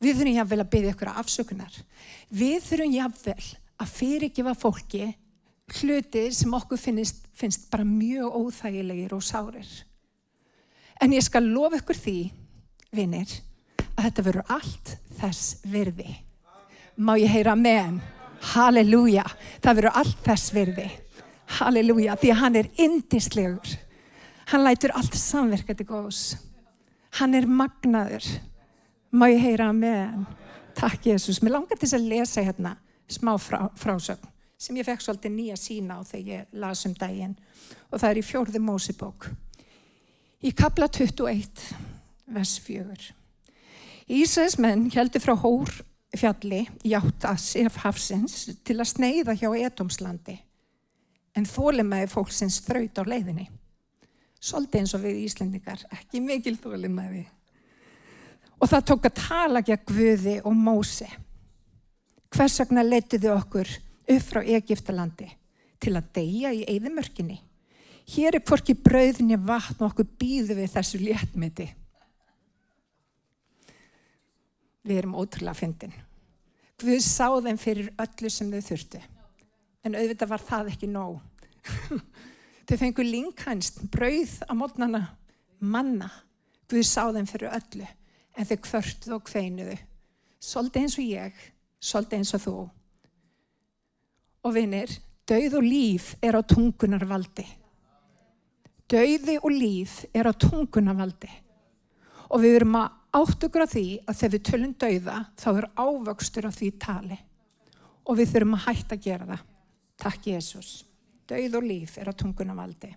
Við 0.00 0.18
þurfum 0.18 0.36
jáfnvel 0.38 0.62
að 0.64 0.70
byggja 0.74 0.94
ykkur 0.94 1.16
afsökunar. 1.20 1.82
Við 2.30 2.62
þurfum 2.66 2.96
jáfnvel 2.96 3.50
að 3.80 3.92
fyrirgefa 3.96 4.54
fólki 4.58 5.06
hluti 5.80 6.24
sem 6.34 6.54
okkur 6.54 6.80
finnst, 6.80 7.22
finnst 7.36 7.68
bara 7.70 7.86
mjög 7.86 8.34
óþægilegir 8.40 9.14
og 9.14 9.22
sárir. 9.24 9.68
En 11.00 11.14
ég 11.14 11.24
skal 11.24 11.46
lofa 11.46 11.78
ykkur 11.80 11.96
því, 11.96 12.16
vinnir, 12.92 13.30
að 13.94 14.08
þetta 14.08 14.24
verður 14.26 14.56
allt 14.56 14.96
þess 15.20 15.60
virði. 15.70 16.10
Má 17.00 17.14
ég 17.20 17.32
heyra 17.32 17.54
með 17.56 17.78
hann? 17.80 18.00
Halleluja, 18.50 19.24
það 19.62 19.78
verður 19.78 19.96
allt 20.00 20.20
þess 20.26 20.52
virði. 20.56 20.88
Halleluja, 21.60 22.16
því 22.20 22.34
að 22.34 22.40
hann 22.42 22.58
er 22.60 22.68
indislegur. 22.80 23.72
Hann 24.50 24.64
lætur 24.66 24.94
allt 24.98 25.16
samverkandi 25.16 25.86
góðs. 25.86 26.34
Hann 27.20 27.34
er 27.38 27.46
magnaður. 27.46 28.26
Má 29.10 29.26
ég 29.30 29.42
heyra 29.42 29.70
með 29.74 29.98
hann? 30.02 30.28
Takk 30.78 31.10
Jésús. 31.10 31.40
Mér 31.42 31.56
langar 31.58 31.78
til 31.78 31.90
að 31.96 32.08
lesa 32.10 32.44
hérna 32.44 32.76
smá 33.10 33.34
frá, 33.38 33.68
frásögn 33.78 34.28
sem 34.60 34.76
ég 34.76 34.84
fekk 34.84 35.04
svolítið 35.04 35.32
nýja 35.32 35.56
sína 35.56 36.00
á 36.00 36.00
þegar 36.04 36.32
ég 36.34 36.58
las 36.60 36.84
um 36.84 36.94
daginn 36.96 37.36
og 37.88 38.00
það 38.00 38.10
er 38.10 38.18
í 38.20 38.24
fjórði 38.26 38.60
Mósibók. 38.60 39.30
Í 40.44 40.52
kapla 40.56 40.88
21, 40.88 41.62
vers 42.34 42.58
4. 42.66 43.06
Ísæðismenn 44.10 44.90
heldur 44.92 45.24
frá 45.24 45.32
Hór 45.40 45.72
fjalli 46.16 46.64
í 46.84 46.92
áttasef 46.98 47.80
hafsins 47.84 48.48
til 48.66 48.76
að 48.80 48.90
sneiða 48.92 49.36
hjá 49.38 49.48
Edomslandi 49.54 50.36
en 51.38 51.46
þólimæði 51.46 52.10
fólksins 52.10 52.60
þraut 52.66 53.00
á 53.00 53.04
leiðinni. 53.06 53.46
Svolítið 54.40 54.80
eins 54.80 54.94
og 54.96 55.04
við 55.04 55.20
Íslendingar, 55.24 55.82
ekki 55.94 56.20
mikil 56.24 56.56
þólimæði. 56.60 57.26
Og 58.60 58.68
það 58.68 58.86
tók 58.88 59.08
að 59.08 59.18
tala 59.20 59.62
gegn 59.64 59.84
Guði 59.88 60.38
og 60.44 60.56
Mósi 60.56 61.08
Hvers 62.30 62.60
vegna 62.62 62.84
leitiðu 62.86 63.32
okkur 63.34 63.70
upp 64.10 64.26
frá 64.26 64.40
Egiptalandi 64.44 65.28
til 65.82 65.96
að 65.98 66.10
deyja 66.14 66.52
í 66.54 66.62
eigðumörkinni? 66.68 67.40
Hér 68.10 68.38
er 68.38 68.44
hvorki 68.46 68.74
brauðinni 68.74 69.38
vatn 69.38 69.82
og 69.82 69.90
okkur 69.90 70.08
býðu 70.18 70.56
við 70.58 70.72
þessu 70.72 71.00
léttmyndi. 71.02 71.66
Við 74.86 75.02
erum 75.02 75.18
ótrúlega 75.18 75.58
fyndin. 75.58 75.92
Guð 76.80 77.02
sá 77.04 77.28
þeim 77.44 77.58
fyrir 77.60 77.90
öllu 78.00 78.30
sem 78.32 78.50
þau 78.50 78.62
þurftu. 78.70 79.02
En 79.84 79.96
auðvitað 79.96 80.32
var 80.32 80.44
það 80.44 80.72
ekki 80.72 80.88
nóg. 80.90 81.20
Þau 82.70 82.76
fengu 82.78 83.02
linghænst, 83.02 83.80
brauð 83.90 84.32
á 84.46 84.52
mótnana, 84.54 85.00
manna. 85.58 86.06
Guð 86.70 86.84
sá 86.86 87.08
þeim 87.10 87.26
fyrir 87.26 87.50
öllu, 87.50 87.86
en 88.38 88.46
þau 88.46 88.58
kvörtuð 88.62 89.14
og 89.16 89.24
kveinuðu. 89.26 89.74
Svolítið 90.40 90.84
eins 90.86 90.96
og 91.00 91.08
ég, 91.08 91.40
svolítið 91.80 92.20
eins 92.20 92.34
og 92.36 92.44
þú. 92.44 92.56
Og 94.44 94.54
vinnir, 94.56 94.92
dauð 95.28 95.58
og 95.60 95.66
líf 95.66 96.12
er 96.24 96.38
á 96.38 96.42
tungunar 96.44 97.04
valdi. 97.08 97.46
Dauði 98.90 99.36
og 99.38 99.52
líf 99.54 100.00
er 100.14 100.30
á 100.30 100.32
tungunar 100.34 100.98
valdi. 100.98 101.30
Og 102.30 102.42
við 102.42 102.56
verum 102.58 102.78
að 102.80 102.88
átt 103.20 103.46
okkur 103.46 103.66
á 103.66 103.68
því 103.70 103.86
að 104.06 104.18
þegar 104.20 104.32
við 104.34 104.44
tölum 104.48 104.74
dauða, 104.84 105.18
þá 105.38 105.48
er 105.52 105.68
ávöxtur 105.74 106.48
á 106.48 106.52
því 106.54 106.70
tali. 106.82 107.18
Og 108.06 108.18
við 108.18 108.32
þurfum 108.34 108.56
að 108.58 108.66
hætta 108.66 108.96
að 108.96 109.06
gera 109.06 109.28
það. 109.30 109.46
Takk 110.00 110.28
Jésús. 110.32 110.70
Dauð 111.30 111.56
og 111.60 111.66
líf 111.66 111.96
er 112.00 112.10
á 112.10 112.14
tungunar 112.16 112.58
valdi. 112.58 112.90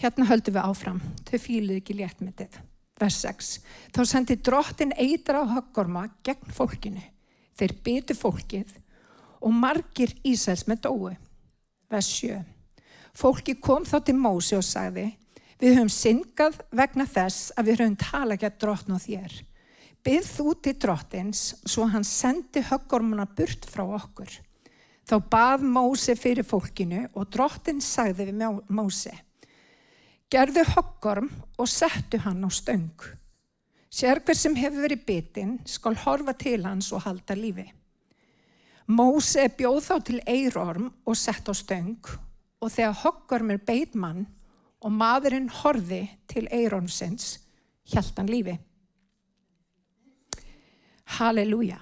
Hérna 0.00 0.26
höldum 0.26 0.56
við 0.56 0.64
áfram. 0.66 1.02
Þau 1.28 1.38
fíluð 1.38 1.78
ekki 1.78 1.98
léttmyndið. 1.98 2.56
Vers 2.98 3.18
6. 3.22 3.50
Þá 3.94 4.00
sendi 4.06 4.36
drottin 4.42 4.94
eitra 4.98 5.42
á 5.42 5.52
höggorma 5.54 6.08
gegn 6.26 6.54
fólkinu. 6.54 7.02
Þeir 7.54 7.74
byttu 7.86 8.16
fólkið 8.18 8.74
og 9.44 9.54
margir 9.54 10.14
Ísæls 10.26 10.66
með 10.70 10.86
dói. 10.86 11.14
Vers 11.90 12.08
7. 12.18 12.40
Fólki 13.14 13.54
kom 13.62 13.84
þá 13.86 13.98
til 14.06 14.16
Mósi 14.18 14.56
og 14.58 14.64
sagði 14.66 15.12
Við 15.60 15.76
höfum 15.78 15.92
syngað 15.92 16.56
vegna 16.74 17.06
þess 17.06 17.52
að 17.54 17.68
við 17.68 17.82
höfum 17.84 17.98
talað 18.00 18.40
gett 18.42 18.56
drottn 18.60 18.96
og 18.96 19.04
þér. 19.04 19.36
Byð 20.04 20.26
þú 20.28 20.54
til 20.60 20.74
drottins 20.82 21.44
svo 21.62 21.86
hann 21.88 22.04
sendi 22.04 22.64
höggormuna 22.66 23.24
burt 23.38 23.68
frá 23.70 23.84
okkur. 23.86 24.32
Þá 25.04 25.14
bað 25.30 25.64
Mósi 25.68 26.16
fyrir 26.18 26.44
fólkinu 26.48 27.06
og 27.14 27.30
drottin 27.32 27.80
sagði 27.84 28.32
við 28.32 28.60
Mósi 28.68 29.14
Gerðu 30.32 30.64
hoggorm 30.72 31.28
og 31.60 31.68
settu 31.70 32.18
hann 32.24 32.42
á 32.42 32.50
stöng. 32.50 32.90
Sér 33.94 34.18
hver 34.26 34.34
sem 34.34 34.56
hefur 34.58 34.88
verið 34.88 35.04
bitinn 35.06 35.58
skal 35.70 35.94
horfa 36.02 36.34
til 36.34 36.64
hans 36.66 36.90
og 36.96 37.04
halda 37.04 37.36
lífi. 37.38 37.68
Móse 38.90 39.46
bjóð 39.54 39.80
þá 39.86 39.94
til 40.08 40.18
eirorm 40.26 40.88
og 41.06 41.16
sett 41.16 41.46
á 41.46 41.54
stöng 41.54 42.02
og 42.58 42.72
þegar 42.74 42.98
hoggorm 43.04 43.54
er 43.54 43.62
beitmann 43.62 44.26
og 44.84 44.92
maðurinn 44.92 45.46
horfi 45.62 46.02
til 46.28 46.48
eirormsins, 46.52 47.38
hjælt 47.88 48.18
hann 48.18 48.28
lífi. 48.28 48.58
Halleluja. 51.16 51.78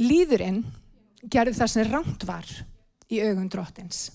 Líðurinn 0.00 0.64
gerði 1.30 1.58
það 1.60 1.72
sem 1.74 1.90
ránt 1.92 2.26
var 2.26 2.48
í 3.12 3.20
augum 3.20 3.50
drottins 3.52 4.06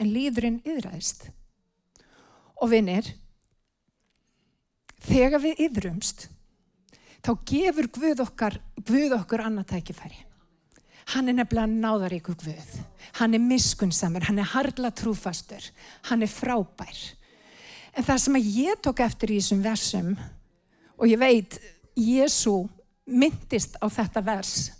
en 0.00 0.10
líðurinn 0.10 0.62
yðræðist. 0.66 1.28
Og 2.58 2.70
vinnir, 2.72 3.06
þegar 5.08 5.42
við 5.42 5.64
yðrumst, 5.66 6.28
þá 7.24 7.32
gefur 7.48 7.90
Guð 7.94 8.22
okkar, 8.26 8.58
Guð 8.84 9.16
okkar 9.18 9.46
annað 9.46 9.74
tækifæri. 9.74 10.22
Hann 11.12 11.28
er 11.28 11.36
nefnilega 11.36 11.68
náðaríkur 11.68 12.38
Guð. 12.40 12.78
Hann 13.20 13.36
er 13.36 13.42
miskunnsamur, 13.44 14.24
hann 14.28 14.40
er 14.40 14.48
harla 14.54 14.90
trúfastur, 14.90 15.64
hann 16.08 16.24
er 16.24 16.32
frábær. 16.32 17.02
En 17.94 18.04
það 18.06 18.22
sem 18.24 18.40
ég 18.40 18.80
tók 18.82 19.04
eftir 19.04 19.34
í 19.34 19.38
þessum 19.38 19.60
versum, 19.64 20.14
og 20.98 21.10
ég 21.10 21.20
veit, 21.20 21.60
Jésu 21.94 22.64
myndist 23.06 23.76
á 23.78 23.86
þetta 23.86 24.24
vers, 24.24 24.72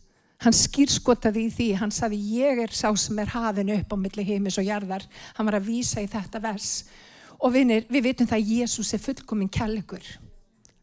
Hann 0.45 0.53
skýrskotaði 0.53 1.47
í 1.47 1.53
því, 1.53 1.67
hann 1.81 1.93
saði 1.95 2.19
ég 2.35 2.59
er 2.67 2.73
sá 2.77 2.91
sem 3.01 3.19
er 3.23 3.31
hafin 3.33 3.71
upp 3.79 3.95
á 3.95 3.97
milli 3.97 4.25
heimis 4.29 4.59
og 4.61 4.67
jarðar. 4.67 5.07
Hann 5.39 5.49
var 5.49 5.57
að 5.57 5.71
vísa 5.71 6.03
í 6.05 6.09
þetta 6.11 6.41
vers. 6.45 6.83
Og 6.85 7.14
vinir, 7.53 7.85
við 7.93 8.07
veitum 8.09 8.29
það 8.31 8.39
að 8.41 8.53
Jésús 8.55 8.95
er 8.95 9.03
fullkominn 9.05 9.53
kærleikur. 9.53 10.07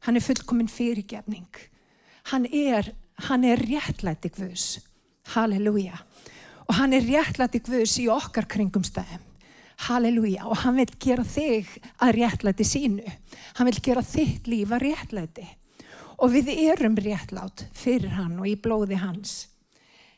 Hann 0.06 0.18
er 0.18 0.26
fullkominn 0.26 0.70
fyrirgefning. 0.70 1.50
Hann 2.30 2.46
er, 2.46 2.92
hann 3.28 3.46
er 3.48 3.62
réttlæti 3.62 4.30
Guðs. 4.36 4.82
Halleluja. 5.34 5.98
Og 6.68 6.76
hann 6.78 6.94
er 6.94 7.06
réttlæti 7.06 7.64
Guðs 7.66 7.98
í 8.02 8.08
okkar 8.12 8.46
kringumstæðum. 8.52 9.24
Halleluja. 9.88 10.46
Og 10.46 10.62
hann 10.62 10.78
vil 10.78 10.92
gera 11.02 11.26
þig 11.26 11.72
að 11.98 12.14
réttlæti 12.20 12.68
sínu. 12.68 13.18
Hann 13.58 13.72
vil 13.72 13.82
gera 13.82 14.06
þitt 14.06 14.50
líf 14.52 14.76
að 14.76 14.86
réttlæti 14.86 15.48
og 16.22 16.30
við 16.36 16.52
erum 16.54 16.96
réttlátt 17.02 17.66
fyrir 17.74 18.14
hann 18.14 18.38
og 18.38 18.46
í 18.46 18.54
blóði 18.62 19.00
hans. 19.02 19.48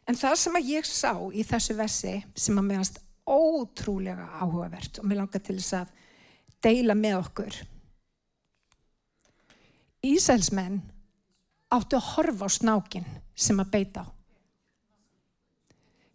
En 0.03 0.17
það 0.19 0.35
sem 0.41 0.57
að 0.59 0.69
ég 0.73 0.87
sá 0.87 1.13
í 1.31 1.45
þessu 1.47 1.75
versi 1.77 2.15
sem 2.35 2.57
að 2.59 2.67
meðast 2.67 2.99
ótrúlega 3.23 4.25
áhugavert 4.41 4.99
og 4.99 5.07
mér 5.07 5.21
langar 5.21 5.43
til 5.43 5.55
þess 5.61 5.77
að 5.79 5.93
deila 6.63 6.95
með 6.97 7.19
okkur. 7.19 7.59
Ísælsmenn 10.03 10.81
áttu 11.73 11.97
að 11.97 12.09
horfa 12.13 12.47
á 12.47 12.55
snákin 12.57 13.07
sem 13.35 13.59
að 13.59 13.71
beita 13.75 14.03
á. 14.03 14.07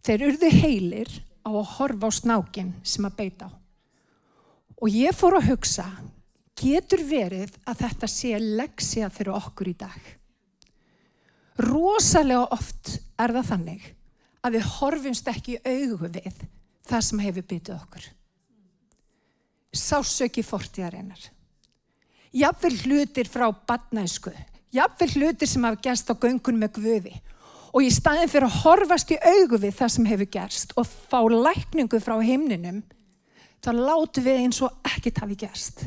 Þeir 0.05 0.25
urðu 0.29 0.51
heilir 0.55 1.11
á 1.45 1.51
að 1.51 1.73
horfa 1.77 2.09
á 2.09 2.13
snákin 2.15 2.75
sem 2.85 3.09
að 3.09 3.17
beita 3.19 3.49
á. 3.49 3.53
Og 4.79 4.93
ég 4.95 5.17
fór 5.17 5.39
að 5.41 5.51
hugsa 5.51 5.89
getur 6.59 7.03
verið 7.07 7.57
að 7.67 7.83
þetta 7.85 8.11
sé 8.11 8.39
leksja 8.39 9.11
fyrir 9.15 9.37
okkur 9.39 9.71
í 9.73 9.77
dag. 9.79 9.99
Rosalega 11.59 12.47
oft 12.55 12.99
er 13.19 13.35
það 13.35 13.49
þannig 13.51 13.89
að 14.47 14.55
við 14.55 14.69
horfumst 14.77 15.31
ekki 15.33 15.57
í 15.57 15.63
augu 15.67 16.11
við 16.15 16.45
það 16.89 17.05
sem 17.09 17.23
hefur 17.25 17.49
byttið 17.51 17.75
okkur. 17.75 18.05
Sásöki 19.79 20.45
fortíðarinnar. 20.45 21.21
Jafnvel 22.35 22.77
hlutir 22.85 23.29
frá 23.31 23.49
badnæsku. 23.51 24.33
Jafnvel 24.75 25.15
hlutir 25.17 25.49
sem 25.49 25.65
hafa 25.65 25.81
gerst 25.83 26.11
á 26.13 26.15
göngun 26.15 26.61
með 26.61 26.81
guði. 26.81 27.15
Og 27.73 27.85
í 27.85 27.91
staðin 27.93 28.31
fyrir 28.31 28.49
að 28.49 28.59
horfast 28.65 29.13
í 29.13 29.19
augu 29.21 29.61
við 29.61 29.77
það 29.77 29.93
sem 29.95 30.09
hefur 30.09 30.31
gerst 30.33 30.75
og 30.77 30.89
fá 30.89 31.21
lækningu 31.29 32.01
frá 32.01 32.17
heimninum, 32.25 32.83
þá 33.61 33.71
látu 33.77 34.25
við 34.25 34.43
eins 34.45 34.61
og 34.65 34.77
ekkert 34.89 35.21
hafi 35.23 35.37
gerst. 35.39 35.85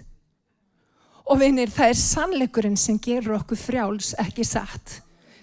Og 1.30 1.40
vinir, 1.42 1.72
það 1.72 1.94
er 1.94 2.00
sannleikurinn 2.02 2.78
sem 2.78 3.00
gerur 3.02 3.40
okkur 3.40 3.60
frjáls, 3.60 4.14
ekki 4.22 4.46
satt. 4.46 5.00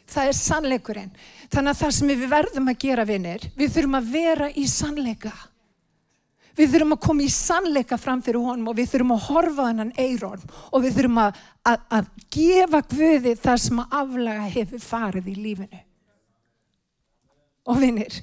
Það 0.08 0.30
er 0.30 0.36
sannleikurinn. 0.36 1.12
Þannig 1.52 1.74
að 1.74 1.80
það 1.82 1.94
sem 1.96 2.10
við 2.12 2.24
verðum 2.32 2.70
að 2.70 2.80
gera, 2.82 3.06
vinir, 3.08 3.46
við 3.56 3.74
þurfum 3.74 3.98
að 3.98 4.10
vera 4.12 4.48
í 4.50 4.66
sannleika. 4.68 5.32
Við 6.58 6.72
þurfum 6.72 6.94
að 6.96 7.02
koma 7.04 7.22
í 7.22 7.30
sannleika 7.30 7.96
fram 8.00 8.22
fyrir 8.24 8.42
honum 8.42 8.72
og 8.72 8.78
við 8.80 8.90
þurfum 8.90 9.14
að 9.14 9.26
horfa 9.28 9.66
hennan 9.68 9.92
eiron 9.94 10.42
og 10.72 10.82
við 10.82 10.96
þurfum 10.96 11.20
að, 11.22 11.38
að, 11.70 11.84
að 11.94 12.08
gefa 12.34 12.80
Guði 12.90 13.34
það 13.38 13.60
sem 13.62 13.82
að 13.84 13.94
aflaga 14.00 14.48
hefur 14.56 14.82
farið 14.82 15.30
í 15.30 15.36
lífinu. 15.38 15.80
Og 17.68 17.78
vinir, 17.78 18.18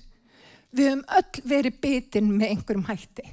við 0.75 0.91
höfum 0.91 1.05
öll 1.19 1.47
verið 1.53 1.79
bitinn 1.85 2.31
með 2.33 2.51
einhverjum 2.51 2.87
hætti. 2.89 3.27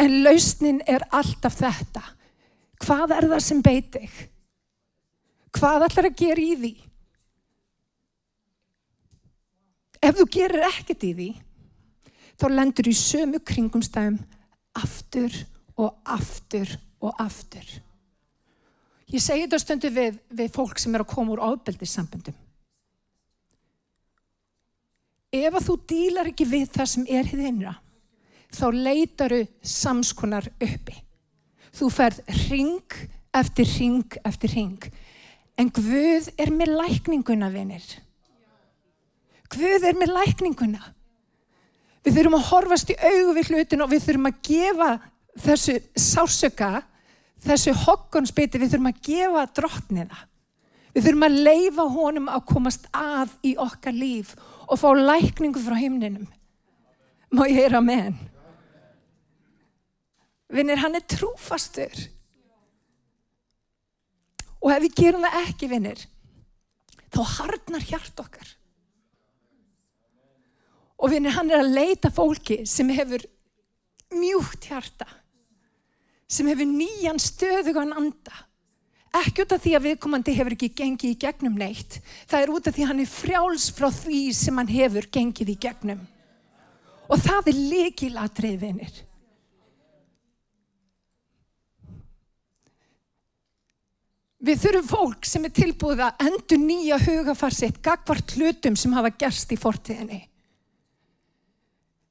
En 0.00 0.20
lausnin 0.24 0.80
er 0.90 1.04
alltaf 1.14 1.60
þetta. 1.60 2.02
Hvað 2.84 3.18
er 3.18 3.28
það 3.34 3.44
sem 3.44 3.62
beit 3.64 3.92
þig? 3.94 4.16
Hvað 5.54 5.86
ætlar 5.86 6.08
að 6.08 6.18
gera 6.18 6.42
í 6.42 6.54
því? 6.58 6.74
Ef 10.04 10.18
þú 10.18 10.26
gerir 10.34 10.66
ekkert 10.66 11.04
í 11.06 11.12
því, 11.16 11.28
þá 12.40 12.46
lendur 12.50 12.90
í 12.90 12.94
sömu 12.98 13.40
kringumstæðum 13.46 14.18
aftur 14.80 15.34
og 15.78 15.94
aftur 16.04 16.70
og 17.04 17.20
aftur. 17.22 17.66
Ég 19.12 19.22
segi 19.22 19.44
þetta 19.44 19.60
stundu 19.60 19.90
við, 19.94 20.18
við 20.32 20.50
fólk 20.54 20.80
sem 20.80 20.94
er 20.96 21.04
að 21.04 21.12
koma 21.12 21.34
úr 21.34 21.44
ábeldissambundum. 21.44 22.36
Ef 25.34 25.56
að 25.58 25.66
þú 25.66 25.74
dílar 25.90 26.30
ekki 26.30 26.46
við 26.46 26.68
það 26.74 26.90
sem 26.92 27.06
er 27.10 27.26
hér 27.26 27.42
innra, 27.50 27.74
þá 28.54 28.66
leitaru 28.72 29.40
samskonar 29.66 30.46
uppi. 30.62 30.96
Þú 31.74 31.90
ferð 31.90 32.20
ring 32.48 32.98
eftir 33.34 33.70
ring 33.78 34.18
eftir 34.22 34.54
ring. 34.54 34.78
En 35.58 35.70
Guð 35.74 36.30
er 36.38 36.50
með 36.54 36.74
lækninguna, 36.78 37.50
vinir. 37.54 37.84
Guð 39.54 39.86
er 39.90 39.98
með 39.98 40.14
lækninguna. 40.14 40.94
Við 42.04 42.18
þurfum 42.18 42.36
að 42.36 42.48
horfast 42.50 42.92
í 42.92 42.98
augu 43.00 43.32
við 43.38 43.50
hlutin 43.50 43.82
og 43.84 43.90
við 43.92 44.04
þurfum 44.04 44.28
að 44.28 44.40
gefa 44.44 44.90
þessu 45.44 45.78
sásöka, 45.96 46.70
þessu 47.44 47.72
hokkonsbytti, 47.84 48.60
við 48.60 48.74
þurfum 48.74 48.90
að 48.90 49.02
gefa 49.08 49.44
drottnina. 49.56 50.18
Við 50.94 51.08
þurfum 51.08 51.26
að 51.26 51.38
leifa 51.48 51.86
honum 51.90 52.28
að 52.30 52.44
komast 52.52 52.84
að 52.94 53.32
í 53.42 53.54
okkar 53.58 53.96
líf 53.96 54.34
og 54.68 54.78
fá 54.78 54.88
lækningu 54.94 55.62
frá 55.64 55.78
himninum. 55.80 56.28
Má 57.34 57.46
ég 57.48 57.64
heyra 57.64 57.80
með 57.82 58.02
henn? 58.04 58.18
Vinnir, 60.54 60.78
hann 60.78 60.94
er 60.94 61.06
trúfastur. 61.08 62.04
Og 64.62 64.70
ef 64.72 64.84
við 64.84 65.00
gerum 65.00 65.24
það 65.24 65.40
ekki, 65.40 65.70
vinnir, 65.72 66.04
þá 67.10 67.20
harnar 67.38 67.88
hjart 67.88 68.22
okkar. 68.22 68.52
Og 71.02 71.10
vinir, 71.10 71.34
hann 71.34 71.50
er 71.50 71.64
að 71.64 71.74
leita 71.74 72.10
fólki 72.14 72.62
sem 72.68 72.90
hefur 72.94 73.24
mjúkt 74.14 74.68
hjarta, 74.70 75.06
sem 76.30 76.48
hefur 76.48 76.68
nýjan 76.70 77.20
stöðugan 77.20 77.94
anda. 77.96 78.44
Ekki 79.14 79.44
út 79.44 79.54
af 79.54 79.62
því 79.62 79.72
að 79.76 79.84
viðkomandi 79.88 80.34
hefur 80.34 80.54
ekki 80.56 80.72
gengið 80.74 81.12
í 81.12 81.18
gegnum 81.22 81.58
neitt. 81.58 82.00
Það 82.26 82.40
er 82.40 82.52
út 82.54 82.66
af 82.66 82.74
því 82.74 82.82
að 82.82 82.90
hann 82.90 83.02
er 83.04 83.10
frjáls 83.10 83.66
frá 83.74 83.86
því 83.94 84.20
sem 84.34 84.58
hann 84.58 84.70
hefur 84.74 85.06
gengið 85.14 85.52
í 85.52 85.58
gegnum. 85.62 86.00
Og 87.06 87.20
það 87.22 87.50
er 87.52 87.60
líkilatrið, 87.74 88.56
vinir. 88.64 89.02
Við 94.44 94.60
þurfum 94.60 94.88
fólk 94.90 95.28
sem 95.28 95.46
er 95.46 95.54
tilbúið 95.56 96.02
að 96.04 96.26
endur 96.26 96.60
nýja 96.60 96.98
hugafarsitt 97.00 97.78
gagvart 97.84 98.34
hlutum 98.34 98.74
sem 98.76 98.92
hafa 98.92 99.14
gerst 99.14 99.54
í 99.54 99.60
fortíðinni. 99.60 100.20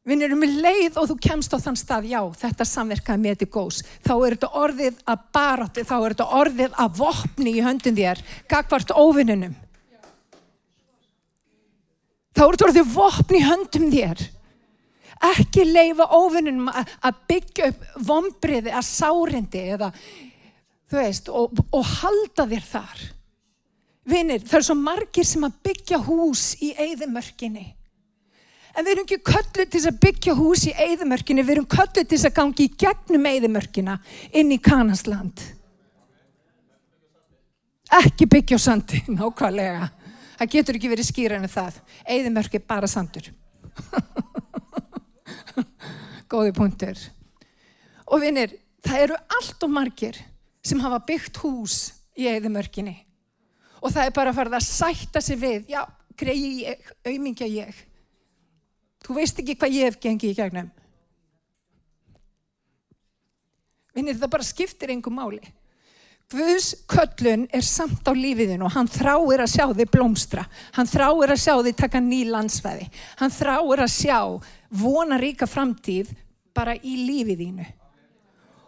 Við 0.03 0.25
erum 0.25 0.41
með 0.43 0.57
leið 0.59 0.97
og 0.99 1.05
þú 1.07 1.15
kemst 1.23 1.53
á 1.55 1.63
þann 1.63 1.77
stað, 1.79 2.07
já, 2.11 2.19
þetta 2.41 2.65
samverkaði 2.67 3.23
með 3.23 3.35
þetta 3.37 3.53
góðs. 3.53 3.77
Þá 4.03 4.13
er 4.13 4.33
þetta 4.35 4.49
orðið 4.59 4.97
að 5.13 5.21
barátti, 5.37 5.85
þá 5.87 5.93
er 5.95 6.15
þetta 6.15 6.25
orðið 6.39 6.79
að 6.83 6.97
vopni 6.97 7.53
í 7.53 7.63
höndin 7.63 7.99
þér, 7.99 8.23
gagvart 8.51 8.91
óvinnunum. 8.91 9.53
Þá 12.33 12.43
er 12.43 12.51
þetta 12.57 12.67
orðið 12.67 12.91
vopni 12.97 13.39
í 13.39 13.47
höndum 13.47 13.85
þér. 13.93 14.23
Ekki 15.23 15.63
leifa 15.69 16.09
óvinnunum 16.11 16.67
að 16.73 17.21
byggja 17.31 17.69
upp 17.71 17.85
vombriði 18.09 18.73
að 18.75 18.87
sárindi 18.89 19.61
eða 19.77 19.93
þú 20.91 20.99
veist, 20.99 21.31
og, 21.31 21.61
og 21.71 21.93
halda 22.01 22.47
þér 22.51 22.67
þar. 22.67 23.05
Vinir, 24.11 24.43
það 24.43 24.59
er 24.59 24.67
svo 24.67 24.75
margir 24.75 25.27
sem 25.31 25.47
að 25.47 25.55
byggja 25.63 26.01
hús 26.03 26.43
í 26.59 26.73
eigðimörkinni. 26.75 27.69
En 28.73 28.85
við 28.85 28.95
erum 28.95 29.05
ekki 29.05 29.19
kölluð 29.21 29.67
til 29.69 29.81
að 29.85 29.99
byggja 30.01 30.33
hús 30.37 30.63
í 30.65 30.73
eigðimörkinni, 30.73 31.43
við 31.45 31.55
erum 31.57 31.67
kölluð 31.69 32.07
til 32.09 32.19
að 32.19 32.35
gangi 32.39 32.65
í 32.65 32.71
gegnum 32.83 33.27
eigðimörkina 33.29 33.99
inn 34.33 34.53
í 34.53 34.57
Kanasland. 34.63 35.43
Ekki 37.93 38.25
byggja 38.33 38.57
á 38.57 38.65
sandi, 38.65 39.03
nákvæmlega. 39.19 39.91
Það 40.39 40.51
getur 40.55 40.79
ekki 40.79 40.91
verið 40.91 41.09
skýran 41.11 41.45
en 41.45 41.53
það. 41.53 41.77
Eigðimörk 42.09 42.57
er 42.57 42.65
bara 42.73 42.89
sandur. 42.89 43.29
Góði 46.33 46.53
punktur. 46.57 46.97
Og 48.09 48.25
vinir, 48.25 48.57
það 48.81 49.07
eru 49.07 49.21
allt 49.37 49.65
og 49.67 49.73
margir 49.73 50.17
sem 50.65 50.81
hafa 50.81 51.03
byggt 51.05 51.37
hús 51.43 51.77
í 52.17 52.25
eðimörkinni 52.29 52.97
og 53.83 53.91
það 53.91 54.07
er 54.07 54.13
bara 54.15 54.31
að 54.31 54.37
fara 54.37 54.59
að 54.59 54.65
sætta 54.65 55.21
sig 55.21 55.39
við, 55.41 55.65
já, 55.73 55.81
greiði 56.19 56.51
ég, 56.69 56.91
auðmingja 57.03 57.49
ég. 57.51 57.81
Þú 59.03 59.17
veist 59.17 59.41
ekki 59.41 59.57
hvað 59.59 59.75
ég 59.77 59.89
hef 59.89 59.99
gengið 60.01 60.31
í 60.31 60.37
gegnum. 60.37 60.71
Vinnir 63.93 64.17
það 64.17 64.33
bara 64.33 64.47
skiptir 64.47 64.93
einhver 64.93 65.13
máli. 65.13 65.43
Guðs 66.33 66.71
köllun 66.89 67.43
er 67.53 67.61
samt 67.67 68.07
á 68.09 68.13
lífiðinu 68.15 68.65
og 68.65 68.73
hann 68.73 68.89
þráir 68.89 69.43
að 69.43 69.51
sjá 69.53 69.65
þið 69.69 69.91
blómstra. 69.93 70.45
Hann 70.73 70.89
þráir 70.89 71.33
að 71.35 71.41
sjá 71.43 71.53
þið 71.59 71.75
taka 71.83 72.01
ný 72.01 72.23
landsveði. 72.31 72.87
Hann 73.19 73.33
þráir 73.33 73.83
að 73.83 73.93
sjá 73.93 74.19
vona 74.73 75.19
ríka 75.21 75.45
framtíð 75.49 76.13
bara 76.55 76.73
í 76.79 76.95
lífiðinu. 77.05 77.67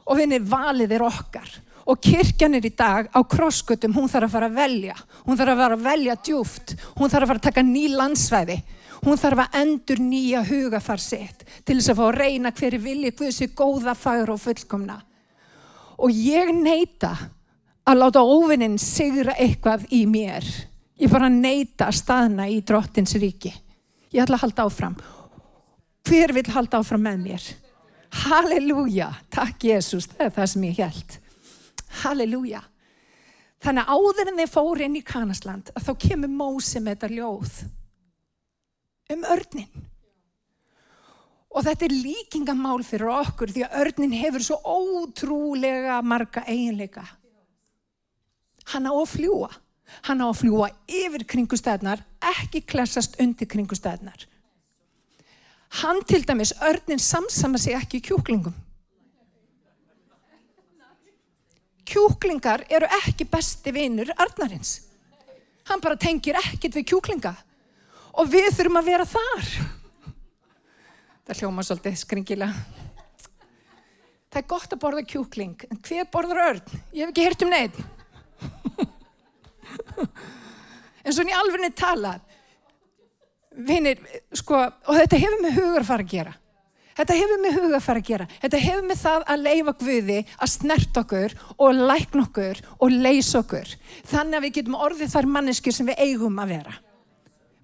Og 0.06 0.20
vinnir 0.20 0.46
valið 0.46 0.94
er 1.00 1.08
okkar 1.08 1.56
og 1.86 2.02
kirkjan 2.02 2.58
er 2.58 2.66
í 2.66 2.74
dag 2.74 3.10
á 3.14 3.22
krosskutum, 3.22 3.94
hún 3.94 4.10
þarf 4.10 4.28
að 4.28 4.34
fara 4.34 4.48
að 4.50 4.56
velja, 4.58 4.96
hún 5.26 5.38
þarf 5.38 5.52
að 5.54 5.60
fara 5.62 5.76
að 5.78 5.84
velja 5.86 6.16
djúft, 6.18 6.74
hún 6.98 7.12
þarf 7.14 7.26
að 7.26 7.30
fara 7.30 7.42
að 7.42 7.46
taka 7.46 7.64
ný 7.66 7.84
landsvæði, 7.94 8.56
hún 9.06 9.20
þarf 9.22 9.44
að 9.46 9.58
endur 9.62 10.02
nýja 10.02 10.42
hugafar 10.48 11.02
sitt 11.02 11.44
til 11.66 11.78
þess 11.78 11.92
að 11.94 12.00
fá 12.00 12.06
að 12.08 12.18
reyna 12.20 12.52
hverju 12.56 12.82
vilji 12.82 13.12
í 13.46 13.50
góða, 13.54 13.94
fagur 13.96 14.34
og 14.34 14.42
fullkomna. 14.42 15.00
Og 16.02 16.12
ég 16.12 16.52
neyta 16.56 17.14
að 17.86 18.00
láta 18.02 18.24
óvinnin 18.26 18.80
sigra 18.82 19.36
eitthvað 19.38 19.86
í 19.94 20.06
mér. 20.10 20.46
Ég 20.98 21.12
bara 21.12 21.30
neyta 21.30 21.90
að 21.90 22.00
staðna 22.00 22.48
í 22.50 22.62
drottins 22.66 23.16
ríki. 23.22 23.54
Ég 24.12 24.24
ætla 24.24 24.40
að 24.40 24.46
halda 24.48 24.66
áfram. 24.66 24.98
Hver 26.06 26.34
vil 26.34 26.48
halda 26.56 26.80
áfram 26.82 27.06
með 27.06 27.22
mér? 27.24 27.48
Halleluja, 28.26 29.10
takk 29.34 29.66
Jésús, 29.68 30.08
það 30.08 30.26
er 30.26 30.36
það 30.36 30.52
sem 30.52 30.68
ég 30.70 30.82
held. 30.82 31.18
Halleluja. 32.04 32.62
Þannig 33.66 33.86
að 33.88 33.98
áður 33.98 34.30
en 34.30 34.40
þeir 34.40 34.52
fóri 34.52 34.86
inn 34.86 35.00
í 35.00 35.06
Kanasland 35.06 35.72
þá 35.74 35.92
kemur 36.00 36.32
Mósi 36.32 36.80
með 36.80 36.96
þetta 36.96 37.16
ljóð 37.16 37.58
um 39.14 39.28
örnin. 39.36 39.84
Og 41.56 41.64
þetta 41.64 41.88
er 41.88 41.96
líkingamál 41.96 42.82
fyrir 42.84 43.12
okkur 43.14 43.54
því 43.54 43.64
að 43.66 43.78
örnin 43.84 44.16
hefur 44.16 44.44
svo 44.44 44.58
ótrúlega 44.64 46.02
marga 46.04 46.44
eiginleika. 46.48 47.06
Hann 48.74 48.90
á 48.90 48.94
að 48.94 49.12
fljúa. 49.14 49.52
Hann 50.10 50.24
á 50.24 50.28
að 50.28 50.40
fljúa 50.42 50.72
yfir 50.90 51.24
kringustæðnar, 51.30 52.02
ekki 52.34 52.64
klessast 52.66 53.20
undir 53.22 53.48
kringustæðnar. 53.48 54.26
Hann 55.82 56.02
til 56.10 56.24
dæmis, 56.26 56.56
örnin 56.66 57.00
samsama 57.00 57.62
sig 57.62 57.78
ekki 57.78 58.02
í 58.02 58.08
kjúklingum. 58.10 58.56
kjúklingar 61.86 62.66
eru 62.70 62.90
ekki 63.02 63.28
besti 63.30 63.74
vinnur 63.74 64.12
arnarins. 64.18 64.80
Hann 65.70 65.82
bara 65.82 65.98
tengir 65.98 66.38
ekkit 66.40 66.76
við 66.78 66.90
kjúklinga 66.92 67.34
og 68.16 68.30
við 68.32 68.50
þurfum 68.56 68.80
að 68.82 68.90
vera 68.90 69.08
þar. 69.10 69.50
Það 71.26 71.42
hljóma 71.42 71.66
svolítið 71.66 71.98
skringilega. 72.02 72.54
Það 74.30 74.42
er 74.42 74.48
gott 74.52 74.74
að 74.76 74.82
borða 74.82 75.04
kjúkling, 75.08 75.68
en 75.72 75.80
hver 75.88 76.08
borðar 76.12 76.42
örn? 76.44 76.80
Ég 76.92 77.06
hef 77.06 77.14
ekki 77.14 77.26
heyrt 77.26 77.46
um 77.46 77.54
neitt. 77.54 77.78
En 81.06 81.14
svona 81.14 81.32
í 81.32 81.38
alvegni 81.38 81.70
talað, 81.78 82.24
vinnir, 83.56 84.02
sko, 84.36 84.58
og 84.90 84.98
þetta 85.00 85.22
hefur 85.22 85.44
með 85.44 85.60
hugar 85.62 85.86
fara 85.88 86.04
að 86.04 86.12
gera. 86.16 86.34
Þetta 86.96 87.16
hefur 87.20 87.42
með 87.44 87.58
huga 87.60 87.76
að 87.76 87.84
fara 87.84 88.00
að 88.00 88.08
gera. 88.08 88.26
Þetta 88.40 88.60
hefur 88.64 88.86
með 88.88 89.00
það 89.02 89.24
að 89.34 89.42
leifa 89.44 89.74
Guði 89.82 90.20
að 90.24 90.52
snert 90.54 91.00
okkur 91.02 91.34
og 91.60 91.82
lækna 91.92 92.24
okkur 92.24 92.62
og 92.80 92.94
leysa 92.94 93.42
okkur. 93.42 93.74
Þannig 94.08 94.38
að 94.38 94.46
við 94.46 94.54
getum 94.60 94.78
orðið 94.80 95.12
þar 95.12 95.28
manneskjur 95.34 95.76
sem 95.76 95.90
við 95.90 96.04
eigum 96.06 96.40
að 96.40 96.54
vera. 96.54 96.76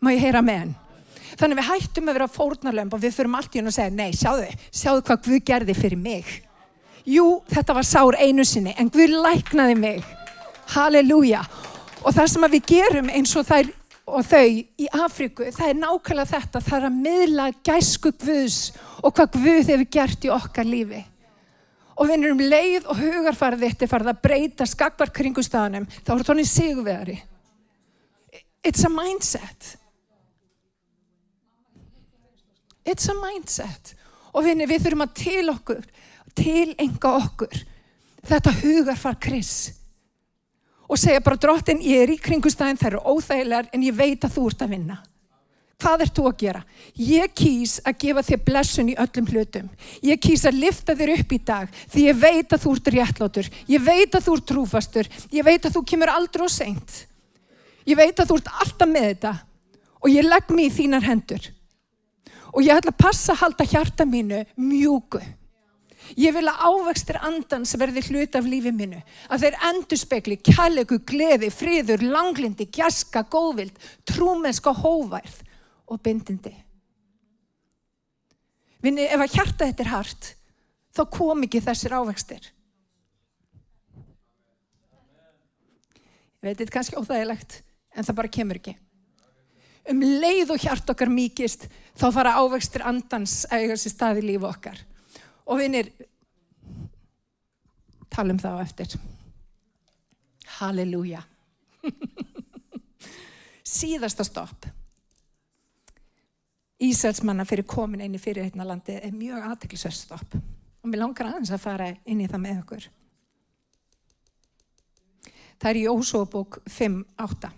Má 0.02 0.10
ég 0.16 0.24
heyra 0.24 0.42
með 0.42 0.64
henn? 0.64 0.78
Þannig 1.38 1.60
við 1.60 1.68
hættum 1.68 2.08
að 2.10 2.16
vera 2.18 2.28
fórnarlömp 2.30 2.94
og 2.96 3.02
við 3.04 3.14
þurfum 3.16 3.36
allt 3.38 3.54
í 3.54 3.60
hún 3.62 3.70
að 3.70 3.76
segja, 3.76 3.92
nei, 3.94 4.10
sjáðu, 4.18 4.48
sjáðu 4.74 5.04
hvað 5.08 5.20
Guð 5.28 5.44
gerði 5.46 5.76
fyrir 5.78 6.00
mig. 6.02 6.32
Jú, 7.06 7.26
þetta 7.50 7.76
var 7.78 7.86
sár 7.86 8.18
einu 8.18 8.46
sinni, 8.46 8.74
en 8.82 8.90
Guð 8.94 9.14
læknaði 9.14 9.76
mig. 9.78 10.08
Halleluja. 10.74 11.44
Og 12.02 12.16
það 12.18 12.32
sem 12.34 12.48
við 12.56 12.66
gerum 12.72 13.12
eins 13.14 13.34
og 13.38 13.46
þær 13.46 13.70
og 14.12 14.26
þau 14.26 14.48
í 14.82 14.88
Afríku, 14.98 15.46
það 15.54 15.70
er 15.70 15.78
nákvæmlega 15.80 16.32
þetta, 16.32 16.62
það 16.66 16.78
er 16.78 16.88
að 16.88 16.98
miðla 17.06 17.46
gæsku 17.70 18.12
Guðs 18.24 18.60
og 19.00 19.14
hvað 19.14 19.38
Guð 19.38 19.70
hefur 19.70 19.90
gert 19.98 20.26
í 20.26 20.32
okkar 20.34 20.68
lífi. 20.68 21.04
Og 21.94 22.10
við 22.10 22.26
erum 22.26 22.42
leið 22.42 22.90
og 22.90 22.98
hugarfarið 22.98 23.68
þetta 23.68 23.86
er 23.86 23.92
farið 23.94 24.10
að 24.16 24.24
breyta 24.26 24.68
skakvar 24.68 25.14
kringustafnum, 25.14 25.86
þá 26.02 26.12
er 26.16 26.26
tónið 26.26 26.50
sigurveri. 26.50 27.20
It's 28.66 28.84
a 28.86 28.90
mindset. 28.90 29.76
It's 32.86 33.10
a 33.12 33.18
mindset. 33.18 33.94
Og 34.32 34.46
við, 34.46 34.64
við 34.70 34.86
þurfum 34.86 35.06
að 35.06 35.14
til 35.22 35.46
okkur, 35.52 35.86
til 36.38 36.72
enga 36.80 37.14
okkur, 37.20 37.62
þetta 38.28 38.58
hugarfar 38.62 39.20
Kris 39.22 39.54
og 40.92 41.00
segja 41.00 41.22
bara 41.24 41.40
drottin 41.40 41.80
ég 41.84 42.04
er 42.04 42.12
í 42.12 42.20
kringustæðin 42.20 42.80
þær 42.80 42.90
eru 42.90 43.14
óþægilegar 43.16 43.70
en 43.72 43.84
ég 43.86 43.96
veit 43.96 44.26
að 44.28 44.34
þú 44.36 44.44
ert 44.50 44.64
að 44.66 44.74
vinna 44.74 44.98
hvað 45.82 46.04
ert 46.06 46.18
þú 46.18 46.26
að 46.30 46.38
gera? 46.42 46.62
Ég 46.94 47.32
kýs 47.38 47.78
að 47.88 47.98
gefa 48.04 48.24
þér 48.28 48.42
blessun 48.46 48.92
í 48.92 48.98
öllum 49.02 49.30
hlutum. 49.32 49.70
Ég 50.06 50.20
kýs 50.22 50.44
að 50.48 50.60
lifta 50.62 50.96
þér 50.98 51.14
upp 51.16 51.34
í 51.34 51.40
dag 51.48 51.80
því 51.94 52.04
ég 52.08 52.20
veit 52.22 52.54
að 52.54 52.66
þú 52.66 52.74
ert 52.76 52.92
réttlátur. 52.96 53.50
Ég 53.72 53.86
veit 53.86 54.18
að 54.18 54.28
þú 54.28 54.36
ert 54.38 54.48
trúfastur. 54.52 55.10
Ég 55.34 55.48
veit 55.48 55.66
að 55.66 55.78
þú 55.78 55.84
kemur 55.94 56.14
aldrei 56.14 56.46
og 56.46 56.54
seint. 56.54 56.98
Ég 57.88 57.98
veit 57.98 58.20
að 58.20 58.30
þú 58.30 58.38
ert 58.42 58.52
alltaf 58.62 58.92
með 58.92 59.08
þetta 59.10 59.34
og 60.02 60.14
ég 60.14 60.28
legg 60.28 60.54
mér 60.54 60.68
í 60.68 60.76
þínar 60.78 61.08
hendur. 61.08 61.50
Og 62.52 62.66
ég 62.66 62.76
ætla 62.76 62.92
að 62.92 63.00
passa 63.00 63.34
að 63.34 63.44
halda 63.46 63.68
hjarta 63.68 64.08
mínu 64.08 64.42
mjúku. 64.60 65.22
Ég 66.20 66.34
vil 66.36 66.48
að 66.50 66.64
ávextir 66.68 67.20
andans 67.24 67.76
verði 67.80 68.04
hlut 68.10 68.36
af 68.36 68.48
lífið 68.50 68.76
minnu. 68.76 69.00
Að 69.32 69.46
þeir 69.46 69.58
endur 69.70 70.00
spekli, 70.02 70.38
kærleiku, 70.44 71.00
gleði, 71.08 71.52
friður, 71.54 72.04
langlindi, 72.04 72.68
gjaska, 72.74 73.24
góðvild, 73.32 73.78
trúmenska, 74.10 74.74
hóværð 74.76 75.38
og 75.88 76.02
bindindi. 76.04 76.54
Vinni, 78.82 79.06
ef 79.06 79.22
að 79.22 79.38
hjarta 79.38 79.70
þetta 79.70 79.86
er 79.86 79.92
hart, 79.94 80.32
þá 80.98 81.04
kom 81.14 81.46
ekki 81.46 81.62
þessir 81.64 81.96
ávextir. 81.96 82.48
Ég 86.42 86.48
veit, 86.48 86.56
þetta 86.56 86.66
er 86.66 86.74
kannski 86.74 86.98
óþægilegt, 86.98 87.60
en 87.94 88.08
það 88.08 88.18
bara 88.18 88.36
kemur 88.40 88.58
ekki. 88.58 88.74
Um 89.90 90.04
leið 90.04 90.54
og 90.54 90.62
hjart 90.62 90.92
okkar 90.94 91.10
mýkist, 91.12 91.68
þá 91.98 92.08
fara 92.14 92.36
ávextir 92.40 92.86
andans 92.86 93.42
að 93.50 93.66
eiga 93.66 93.78
sér 93.80 93.96
stað 93.96 94.22
í 94.22 94.28
lífu 94.30 94.50
okkar. 94.50 94.78
Og 95.50 95.62
vinir, 95.62 95.90
tala 98.12 98.36
um 98.36 98.42
það 98.42 98.60
á 98.62 98.64
eftir. 98.66 98.96
Halleluja. 100.60 101.24
Síðasta 103.82 104.26
stopp. 104.28 104.68
Ísælsmanna 106.82 107.46
fyrir 107.46 107.66
komin 107.70 108.02
inn 108.02 108.18
í 108.18 108.22
fyrirheitna 108.22 108.66
landi 108.66 108.96
er 108.98 109.14
mjög 109.14 109.46
aðteklisverð 109.52 109.98
stopp. 110.00 110.38
Og 110.82 110.90
mér 110.90 111.04
langar 111.04 111.30
aðeins 111.30 111.54
að 111.54 111.62
fara 111.62 111.92
inn 112.10 112.24
í 112.24 112.30
það 112.30 112.42
með 112.42 112.62
okkur. 112.64 112.88
Það 115.62 115.70
er 115.70 115.78
í 115.78 115.90
Ósóbók 115.92 116.58
5.8. 116.66 117.52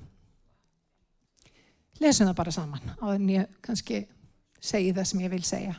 Lesum 2.04 2.28
það 2.28 2.36
bara 2.36 2.52
saman 2.52 2.94
á 3.00 3.06
þenn 3.14 3.30
ég 3.32 3.60
kannski 3.64 4.02
segi 4.60 4.92
það 4.96 5.06
sem 5.08 5.22
ég 5.24 5.32
vil 5.32 5.44
segja. 5.48 5.76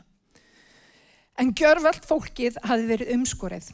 En 1.41 1.51
gjörvalt 1.57 2.07
fólkið 2.07 2.57
hafi 2.65 2.87
verið 2.89 3.11
umskorið. 3.17 3.67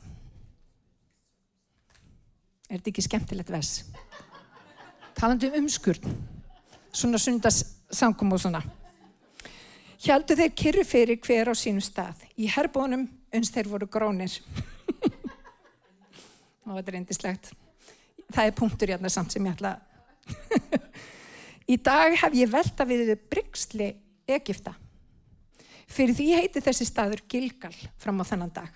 Er 2.70 2.78
þetta 2.78 2.90
ekki 2.92 3.04
skemmtilegt 3.04 3.52
ves? 3.54 3.70
Talandi 5.18 5.50
um 5.50 5.58
umskurn. 5.60 6.14
Svona 6.90 7.20
sundarsangum 7.22 8.34
og 8.34 8.42
svona. 8.42 8.62
Hjaldu 10.00 10.34
þeir 10.38 10.54
kyrru 10.56 10.84
fyrir 10.88 11.20
hver 11.22 11.52
á 11.52 11.54
sínum 11.54 11.84
stað. 11.84 12.24
Í 12.40 12.48
herbónum 12.50 13.04
uns 13.36 13.52
þeir 13.52 13.68
voru 13.70 13.86
grónir. 13.90 14.38
og 16.64 16.78
þetta 16.78 16.86
er 16.86 16.96
reyndislegt. 16.96 17.52
Það 18.30 18.46
er 18.46 18.58
punktur 18.58 18.94
hérna 18.94 19.12
samt 19.12 19.34
sem 19.34 19.46
ég 19.46 19.58
ætla 19.58 19.76
Í 21.70 21.76
dag 21.78 22.16
hef 22.18 22.34
ég 22.34 22.50
velta 22.50 22.82
við 22.88 23.12
þau 23.12 23.26
bryggsli 23.30 23.88
Egipta. 24.26 24.72
Fyrir 25.90 26.16
því 26.18 26.26
heiti 26.34 26.62
þessi 26.64 26.86
staður 26.88 27.22
Gilgal 27.30 27.74
fram 28.00 28.18
á 28.22 28.24
þennan 28.26 28.54
dag. 28.54 28.70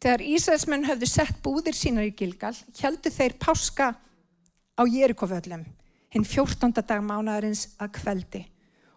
Þegar 0.00 0.24
Ísraelsmenn 0.24 0.84
höfðu 0.88 1.08
sett 1.08 1.40
búðir 1.44 1.76
sínar 1.76 2.08
í 2.08 2.12
Gilgal, 2.16 2.52
heldu 2.80 3.12
þeir 3.12 3.36
páska 3.40 3.94
á 4.76 4.82
Jerikoföllum, 4.84 5.64
hinn 6.12 6.26
14. 6.28 6.72
dag 6.80 7.00
mánadarins 7.04 7.66
að 7.80 7.94
kveldi 8.00 8.42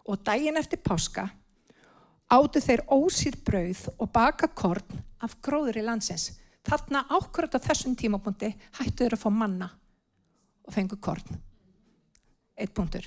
og 0.04 0.20
daginn 0.24 0.60
eftir 0.60 0.82
páska 0.84 1.30
áttu 2.32 2.60
þeir 2.60 2.84
ósýr 2.92 3.40
brauð 3.44 3.86
og 3.96 4.12
baka 4.12 4.50
korn 4.52 5.00
af 5.24 5.38
gróður 5.44 5.80
í 5.80 5.86
landsins. 5.86 6.32
Þarna 6.64 7.04
ákvörða 7.08 7.60
þessum 7.60 7.96
tímapunkti 7.96 8.52
hættu 8.80 9.04
þeir 9.04 9.16
að 9.16 9.24
fá 9.24 9.30
manna 9.32 9.72
og 10.64 10.72
fengu 10.76 10.96
korn 11.00 11.40
eitt 12.56 12.74
punktur. 12.74 13.06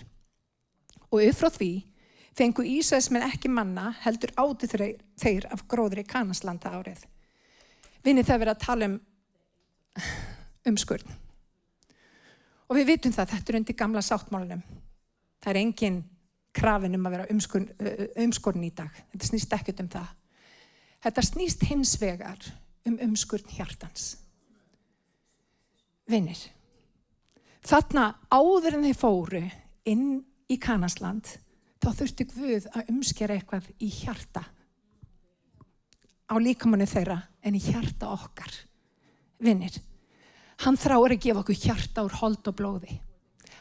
Og 1.11 1.21
upp 1.23 1.37
frá 1.39 1.51
því 1.53 1.71
fengu 2.37 2.65
Ísæsmenn 2.67 3.25
ekki 3.27 3.49
manna 3.49 3.91
heldur 4.03 4.33
áti 4.37 4.69
þeir 4.69 5.47
af 5.51 5.63
gróðri 5.69 6.03
Kanaslanda 6.07 6.73
árið. 6.75 7.05
Vinni 8.03 8.25
það 8.25 8.43
verið 8.43 8.53
að 8.53 8.65
tala 8.65 8.89
um 8.91 8.99
umskurn. 10.67 11.15
Og 12.67 12.75
við 12.75 12.91
vitum 12.91 13.15
það, 13.15 13.31
þetta 13.33 13.53
er 13.53 13.59
undir 13.61 13.77
gamla 13.79 14.03
sáttmálunum. 14.03 14.61
Það 15.41 15.51
er 15.53 15.59
engin 15.61 16.01
krafin 16.57 16.97
um 16.97 17.07
að 17.07 17.15
vera 17.15 17.27
umskurn, 17.31 17.67
umskurn 18.25 18.65
í 18.67 18.71
dag. 18.75 18.91
Þetta 19.13 19.29
snýst 19.29 19.55
ekkert 19.55 19.83
um 19.83 19.89
það. 19.93 20.09
Þetta 21.05 21.23
snýst 21.23 21.65
hins 21.69 21.95
vegar 22.01 22.49
um 22.87 22.97
umskurn 23.07 23.55
hjartans. 23.55 24.15
Vinnir. 26.07 26.39
Þarna 27.67 28.03
áður 28.31 28.77
en 28.77 28.85
þeir 28.87 28.95
fóru 28.95 29.41
inn 29.91 30.21
í 30.47 30.55
Kanasland 30.61 31.33
þá 31.83 31.89
þurfti 31.97 32.25
Guð 32.31 32.67
að 32.71 32.93
umskjara 32.93 33.35
eitthvað 33.35 33.67
í 33.83 33.89
hjarta 33.91 34.45
á 36.31 36.35
líkamannu 36.39 36.87
þeirra 36.87 37.17
en 37.43 37.57
í 37.59 37.61
hjarta 37.63 38.13
okkar. 38.13 38.53
Vinnir, 39.43 39.75
hann 40.63 40.79
þráir 40.79 41.17
að 41.17 41.21
gefa 41.27 41.43
okkur 41.43 41.59
hjarta 41.65 42.07
úr 42.07 42.17
hold 42.21 42.47
og 42.47 42.57
blóði. 42.57 42.97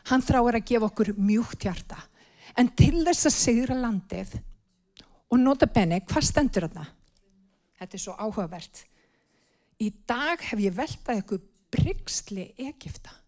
Hann 0.06 0.22
þráir 0.22 0.60
að 0.60 0.68
gefa 0.70 0.90
okkur 0.90 1.12
mjúkt 1.18 1.66
hjarta. 1.66 1.98
En 2.54 2.70
til 2.78 3.02
þess 3.02 3.26
að 3.26 3.38
sigra 3.40 3.80
landið 3.82 4.38
og 5.34 5.38
nota 5.42 5.66
benni, 5.66 5.98
hvað 6.06 6.30
stendur 6.30 6.68
þarna? 6.68 6.86
Þetta 7.76 7.98
er 7.98 8.06
svo 8.06 8.14
áhugavert. 8.14 8.86
Í 9.82 9.90
dag 10.06 10.40
hef 10.46 10.62
ég 10.62 10.78
veltað 10.78 11.24
ykkur 11.24 11.46
bryggsli 11.74 12.52
Egipta. 12.70 13.25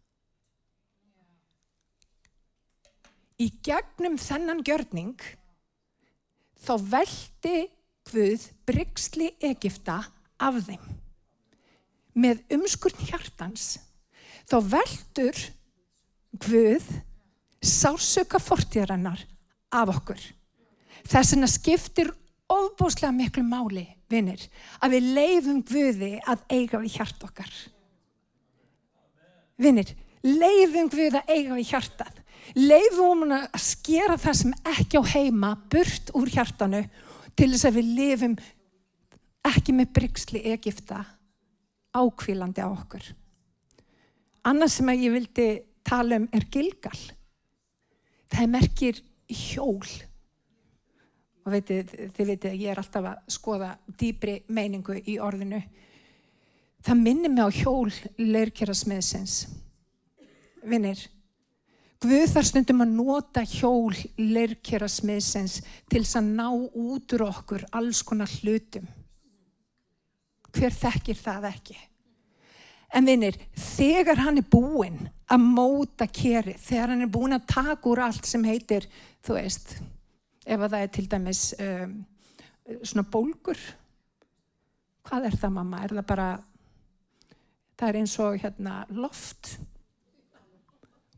Í 3.38 3.50
gegnum 3.64 4.18
þennan 4.18 4.62
gjörning 4.66 5.18
þá 6.64 6.72
veldi 6.94 7.58
Guð 8.08 8.46
bryggsli 8.64 9.26
Egipta 9.44 9.98
af 10.40 10.56
þeim. 10.64 10.80
Með 12.16 12.40
umskurn 12.56 13.02
hjartans 13.04 13.76
þá 14.48 14.56
veldur 14.72 15.42
Guð 16.40 16.86
sásöka 17.60 18.40
fortíðarannar 18.40 19.20
af 19.74 19.92
okkur. 19.92 20.20
Þess 21.08 21.34
vegna 21.34 21.50
skiptir 21.50 22.10
ofbúslega 22.48 23.12
miklu 23.12 23.44
máli, 23.44 23.84
vinnir, 24.08 24.40
að 24.80 24.96
við 24.96 25.10
leifum 25.18 25.60
Guði 25.68 26.14
að 26.24 26.44
eiga 26.48 26.80
við 26.80 26.96
hjart 26.96 27.26
okkar. 27.28 27.50
Vinnir, 29.60 29.92
leifum 30.24 30.88
Guði 30.88 31.20
að 31.20 31.34
eiga 31.34 31.58
við 31.58 31.74
hjartað 31.74 32.17
leifum 32.56 33.24
hún 33.24 33.34
að 33.36 33.60
skera 33.60 34.16
það 34.20 34.38
sem 34.40 34.56
ekki 34.72 35.00
á 35.00 35.04
heima 35.12 35.52
burt 35.70 36.12
úr 36.16 36.30
hjartanu 36.32 36.82
til 37.36 37.50
þess 37.52 37.68
að 37.68 37.78
við 37.78 37.92
lifum 37.98 38.36
ekki 39.48 39.74
með 39.76 39.92
bryggsli 39.98 40.42
Egipta 40.52 41.04
ákvílandi 41.96 42.64
á 42.64 42.68
okkur. 42.68 43.04
Annars 44.48 44.78
sem 44.78 44.88
að 44.90 45.04
ég 45.06 45.14
vildi 45.16 45.48
tala 45.86 46.18
um 46.20 46.28
er 46.34 46.46
Gilgal. 46.52 46.98
Það 48.28 48.44
er 48.44 48.52
merkir 48.52 49.00
hjól. 49.28 49.88
Og 51.44 51.52
veitir, 51.52 51.88
þið 51.88 52.30
veitir 52.32 52.52
að 52.52 52.62
ég 52.62 52.72
er 52.72 52.80
alltaf 52.80 53.06
að 53.08 53.20
skoða 53.32 53.70
dýbri 54.00 54.42
meiningu 54.52 54.98
í 55.08 55.16
orðinu. 55.22 55.60
Það 56.84 57.00
minnir 57.02 57.32
mig 57.32 57.48
á 57.48 57.50
hjól 57.62 57.92
leirkjara 58.20 58.76
smiðsins. 58.76 59.38
Vinnir, 60.68 61.00
Guð 61.98 62.30
þar 62.30 62.46
stundum 62.46 62.82
að 62.84 62.94
nota 62.94 63.42
hjól 63.42 63.96
leirkjara 64.20 64.86
smiðsins 64.86 65.58
til 65.90 66.04
þess 66.04 66.18
að 66.20 66.28
ná 66.38 66.46
út 66.54 67.14
úr 67.16 67.24
okkur 67.26 67.64
alls 67.74 68.04
konar 68.06 68.30
hlutum. 68.38 68.86
Hver 70.54 70.74
þekkir 70.74 71.18
það 71.18 71.48
ekki? 71.50 71.78
En 72.94 73.08
vinir, 73.08 73.34
þegar 73.52 74.22
hann 74.22 74.38
er 74.40 74.46
búinn 74.48 75.00
að 75.28 75.42
móta 75.44 76.06
keri, 76.08 76.54
þegar 76.56 76.94
hann 76.94 77.04
er 77.04 77.10
búinn 77.12 77.36
að 77.36 77.48
taka 77.50 77.90
úr 77.90 78.00
allt 78.06 78.28
sem 78.30 78.46
heitir, 78.46 78.86
þú 79.26 79.36
veist, 79.36 79.74
ef 80.46 80.62
það 80.62 80.78
er 80.78 80.92
til 80.94 81.04
dæmis 81.10 81.42
um, 81.60 81.98
svona 82.80 83.04
bólgur, 83.12 83.60
hvað 85.04 85.28
er 85.28 85.36
það 85.42 85.54
mamma? 85.58 85.82
Er 85.84 85.96
það 85.98 86.06
bara, 86.14 86.28
það 87.76 87.90
er 87.90 88.00
eins 88.00 88.16
og 88.24 88.38
hérna 88.40 88.78
loft, 88.94 89.58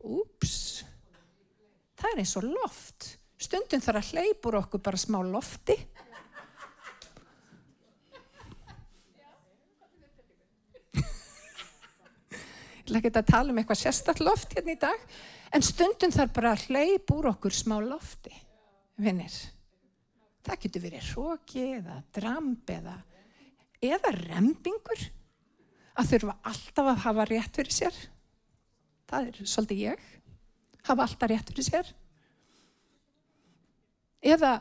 Úps, 0.01 0.83
það 1.99 2.13
er 2.13 2.21
eins 2.23 2.35
og 2.39 2.47
loft. 2.47 3.09
Stundum 3.41 3.81
þarf 3.81 4.01
að 4.01 4.11
hleypur 4.15 4.57
okkur 4.61 4.81
bara 4.85 4.99
smá 5.01 5.19
lofti. 5.25 5.77
Ég 12.81 12.97
ætla 12.97 12.99
ekki 12.99 13.11
að 13.21 13.29
tala 13.29 13.53
um 13.53 13.59
eitthvað 13.61 13.79
sérstaklega 13.79 14.27
loft 14.27 14.53
hérna 14.57 14.73
í 14.73 14.79
dag, 14.81 15.03
en 15.55 15.63
stundum 15.63 16.11
þarf 16.11 16.33
bara 16.35 16.53
að 16.55 16.65
hleypur 16.67 17.29
okkur 17.29 17.55
smá 17.55 17.77
lofti. 17.79 18.33
Vinnir, 19.01 19.35
það 20.43 20.63
getur 20.65 20.83
verið 20.83 21.11
hróki 21.13 21.63
eða 21.77 22.01
dramb 22.11 22.73
eða, 22.73 22.97
eða 23.79 24.11
rempingur 24.17 25.05
að 26.01 26.11
þurfa 26.11 26.35
alltaf 26.51 26.91
að 26.91 27.01
hafa 27.05 27.27
rétt 27.29 27.61
fyrir 27.61 27.77
sér 27.77 28.01
það 29.11 29.29
er 29.29 29.39
svolítið 29.53 29.83
ég, 29.83 30.03
hafa 30.87 31.05
alltaf 31.05 31.29
rétt 31.29 31.51
fyrir 31.51 31.67
sér. 31.67 31.93
Eða 34.21 34.51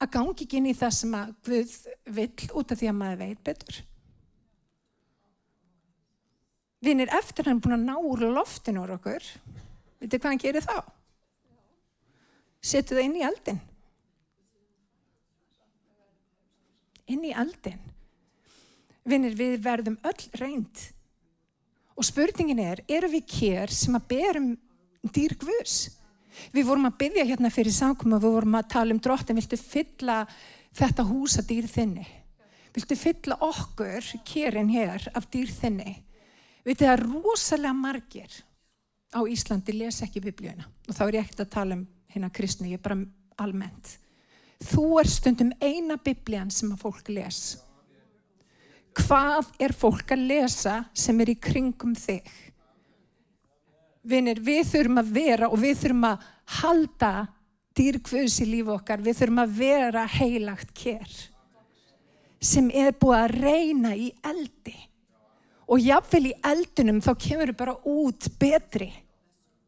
að 0.00 0.12
gangi 0.14 0.44
ekki 0.46 0.60
inn 0.60 0.70
í 0.70 0.76
það 0.76 0.92
sem 0.96 1.16
að 1.16 1.32
Guð 1.46 1.72
vill 2.16 2.50
út 2.56 2.72
af 2.72 2.80
því 2.80 2.90
að 2.90 2.98
maður 3.00 3.22
veit 3.24 3.42
betur. 3.44 3.80
Vinir 6.80 7.12
eftir 7.12 7.48
hann 7.48 7.60
búin 7.60 7.76
að 7.76 7.88
ná 7.90 7.96
úr 7.98 8.22
loftinu 8.32 8.84
úr 8.86 8.94
okkur, 8.96 9.26
veitir 10.00 10.20
hvað 10.20 10.30
hann 10.30 10.40
gerir 10.40 10.64
þá? 10.64 10.78
Setu 12.60 12.96
það 12.96 13.06
inn 13.08 13.18
í 13.18 13.26
eldin. 13.26 13.60
Inn 17.10 17.26
í 17.26 17.34
eldin. 17.36 17.84
Vinir 19.08 19.36
við 19.36 19.58
verðum 19.64 19.98
öll 20.06 20.24
reynd 20.40 20.86
Og 22.00 22.06
spurningin 22.08 22.62
er, 22.64 22.80
eru 22.88 23.10
við 23.12 23.26
kér 23.28 23.72
sem 23.76 23.96
að 23.98 24.06
berum 24.08 24.52
dýr 25.12 25.34
gvurs? 25.36 25.90
Við 26.54 26.64
vorum 26.70 26.88
að 26.88 26.96
byggja 27.02 27.26
hérna 27.28 27.50
fyrir 27.52 27.74
samkoma, 27.76 28.16
við 28.22 28.38
vorum 28.38 28.56
að 28.56 28.70
tala 28.72 28.94
um 28.94 29.00
drottin, 29.04 29.36
viltu 29.36 29.58
fylla 29.60 30.22
þetta 30.80 31.04
húsa 31.04 31.44
dýr 31.44 31.68
þinni? 31.68 32.06
Viltu 32.72 32.96
fylla 32.96 33.36
okkur, 33.44 34.06
kérinn 34.24 34.72
hér, 34.72 35.10
af 35.12 35.28
dýr 35.28 35.52
þinni? 35.52 35.98
Vitið 36.64 36.88
það, 36.88 37.04
rosalega 37.04 37.76
margir 37.76 38.40
á 39.12 39.20
Íslandi 39.20 39.74
lesa 39.76 40.06
ekki 40.06 40.22
biblíuna 40.24 40.64
og 40.88 40.96
þá 40.96 41.02
er 41.04 41.16
ég 41.18 41.24
ekkert 41.26 41.44
að 41.44 41.52
tala 41.52 41.76
um 41.76 41.86
hérna 42.14 42.30
kristni, 42.32 42.72
ég 42.72 42.80
er 42.80 42.84
bara 42.84 43.00
almennt. 43.44 43.96
Þú 44.72 44.86
er 45.02 45.08
stundum 45.08 45.52
eina 45.60 46.00
biblían 46.00 46.48
sem 46.48 46.72
að 46.72 46.80
fólk 46.86 47.12
les. 47.12 47.58
Hvað 48.98 49.50
er 49.62 49.74
fólk 49.76 50.14
að 50.14 50.26
lesa 50.30 50.76
sem 50.96 51.18
er 51.22 51.32
í 51.32 51.36
kringum 51.38 51.94
þig? 51.94 52.26
Vinir, 54.10 54.40
við 54.42 54.64
þurfum 54.72 55.02
að 55.02 55.12
vera 55.14 55.50
og 55.52 55.60
við 55.60 55.82
þurfum 55.82 56.06
að 56.08 56.24
halda 56.60 57.12
dýrkvöðs 57.76 58.40
í 58.42 58.46
lífu 58.48 58.74
okkar, 58.74 59.02
við 59.04 59.20
þurfum 59.20 59.42
að 59.44 59.52
vera 59.60 60.06
heilagt 60.18 60.72
kér 60.76 61.18
sem 62.40 62.70
er 62.72 62.94
búið 62.96 63.18
að 63.18 63.34
reyna 63.36 63.90
í 63.92 64.08
eldi. 64.24 64.76
Og 65.70 65.82
jáfnvel 65.84 66.30
í 66.30 66.38
eldunum 66.48 67.02
þá 67.04 67.10
kemur 67.20 67.50
við 67.52 67.58
bara 67.60 67.76
út 67.86 68.26
betri. 68.40 68.88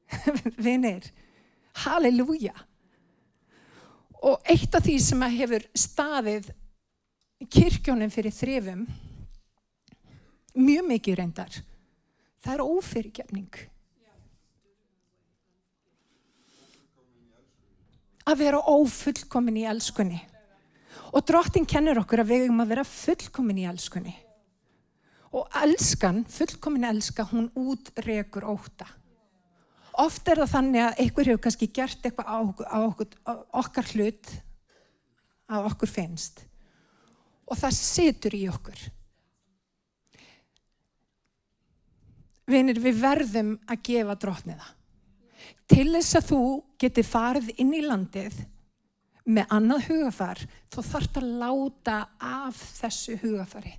Vinir 0.64 1.04
halleluja. 1.84 2.54
Og 4.22 4.40
eitt 4.50 4.74
af 4.74 4.84
því 4.86 4.96
sem 5.02 5.22
að 5.24 5.38
hefur 5.40 5.68
staðið 5.78 6.50
kirkjónum 7.52 8.10
fyrir 8.12 8.34
þrifum 8.34 8.84
mjög 10.54 10.88
mikið 10.88 11.20
reyndar 11.20 11.60
það 12.42 12.54
er 12.54 12.64
ófyrirgefning 12.66 13.60
að 18.28 18.42
vera 18.44 18.60
ófullkomin 18.70 19.62
í 19.62 19.66
elskunni. 19.68 20.20
Og 21.12 21.24
drottin 21.28 21.66
kennir 21.68 22.00
okkur 22.00 22.22
að 22.22 22.32
við 22.32 22.44
erum 22.46 22.62
að 22.64 22.72
vera 22.72 22.84
fullkomin 22.88 23.60
í 23.62 23.68
elskunni. 23.68 24.14
Og 25.32 25.48
elskan, 25.62 26.22
fullkomin 26.28 26.88
elska, 26.90 27.26
hún 27.30 27.50
útregur 27.56 28.46
óta. 28.52 28.88
Oft 30.00 30.28
er 30.28 30.40
það 30.42 30.54
þannig 30.54 30.84
að 30.86 31.02
einhver 31.04 31.28
hefur 31.28 31.42
kannski 31.46 31.68
gert 31.68 32.06
eitthvað 32.06 32.30
á, 32.32 32.38
á, 32.64 32.80
á 33.28 33.32
okkar 33.60 33.90
hlut 33.92 34.32
að 35.52 35.68
okkur 35.72 35.92
finnst. 35.92 36.44
Og 37.48 37.58
það 37.60 37.76
situr 37.76 38.36
í 38.36 38.46
okkur. 38.48 38.86
Vinir, 42.50 42.80
við 42.82 43.02
verðum 43.02 43.52
að 43.70 43.84
gefa 43.86 44.16
drotniða 44.18 44.72
til 45.70 45.88
þess 45.94 46.18
að 46.18 46.26
þú 46.28 46.40
geti 46.80 47.04
farið 47.06 47.52
inn 47.62 47.70
í 47.74 47.84
landið 47.84 48.40
með 49.32 49.54
annað 49.54 49.86
hugafar 49.88 50.42
þá 50.72 50.80
þarf 50.80 51.12
það 51.14 51.22
að 51.22 51.30
láta 51.42 51.96
af 52.18 52.58
þessu 52.80 53.16
hugafari 53.22 53.76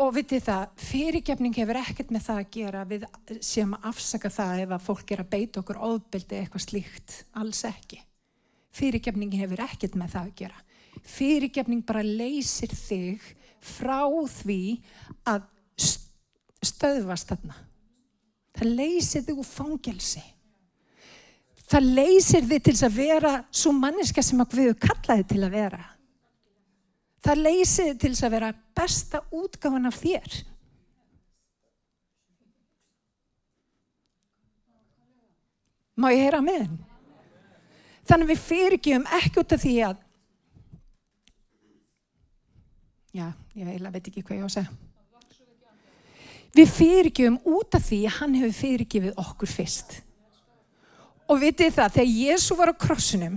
og 0.00 0.14
vitið 0.16 0.44
það, 0.46 0.62
fyrirgefning 0.80 1.56
hefur 1.60 1.78
ekkert 1.82 2.12
með 2.14 2.22
það 2.24 2.38
að 2.40 2.52
gera. 2.54 2.84
Við 2.88 3.02
sem 3.44 3.74
að 3.76 3.86
afsaka 3.90 4.30
það 4.32 4.62
ef 4.62 4.70
að 4.72 4.86
fólk 4.86 5.12
er 5.12 5.22
að 5.22 5.30
beita 5.34 5.60
okkur 5.60 5.80
óbyldi 5.84 6.38
eitthvað 6.38 6.64
slíkt, 6.64 7.16
alls 7.36 7.60
ekki. 7.68 8.00
Fyrirgefning 8.76 9.34
hefur 9.36 9.60
ekkert 9.66 9.98
með 10.00 10.14
það 10.14 10.30
að 10.30 10.34
gera. 10.40 10.62
Fyrirgefning 11.10 11.84
bara 11.86 12.04
leysir 12.06 12.72
þig 12.72 13.26
frá 13.60 14.08
því 14.40 14.62
að 15.28 15.44
stöðvast 16.64 17.32
þarna 17.32 17.56
það 18.60 18.76
leysir 18.76 19.24
þig 19.24 19.40
úr 19.40 19.48
fangelsi. 19.48 20.22
Það 21.70 21.88
leysir 21.96 22.46
þig 22.50 22.62
til 22.66 22.76
að 22.86 22.96
vera 22.98 23.32
svo 23.54 23.72
manniska 23.76 24.22
sem 24.26 24.42
að 24.42 24.56
við 24.58 24.72
kallaði 24.82 25.26
til 25.30 25.42
að 25.46 25.54
vera. 25.54 25.82
Það 27.20 27.42
leysir 27.46 27.90
þig 27.92 28.00
til 28.02 28.12
að 28.26 28.34
vera 28.34 28.52
besta 28.76 29.22
útgáðan 29.30 29.90
af 29.90 30.00
þér. 30.00 30.38
Má 36.00 36.08
ég 36.14 36.24
heyra 36.24 36.40
með 36.42 36.62
henn? 36.64 36.78
Þannig 38.08 38.30
við 38.32 38.44
fyrirgjum 38.48 39.10
ekki 39.20 39.42
út 39.42 39.52
af 39.54 39.62
því 39.62 39.74
að 39.86 40.06
Já, 43.10 43.26
ég 43.58 43.66
veit 43.66 44.06
ekki 44.06 44.22
hvað 44.22 44.36
ég 44.38 44.44
á 44.46 44.48
að 44.48 44.52
segja. 44.54 44.89
Við 46.56 46.70
fyrirgefum 46.74 47.38
út 47.46 47.76
af 47.78 47.84
því 47.86 48.00
að 48.08 48.16
hann 48.18 48.36
hefur 48.40 48.56
fyrirgefið 48.58 49.18
okkur 49.22 49.50
fyrst. 49.50 50.00
Og 51.30 51.38
vitið 51.38 51.76
það, 51.76 51.92
þegar 51.94 52.14
Jésu 52.24 52.56
var 52.58 52.72
á 52.74 52.80
krossunum, 52.84 53.36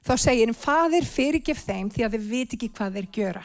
þá 0.00 0.14
segir 0.16 0.48
hann, 0.48 0.56
Fadir 0.56 1.04
fyrirgef 1.04 1.60
þeim 1.66 1.90
því 1.92 2.06
að 2.06 2.16
þeir 2.16 2.26
viti 2.30 2.56
ekki 2.56 2.70
hvað 2.72 2.98
þeir 2.98 3.08
gjöra. 3.18 3.42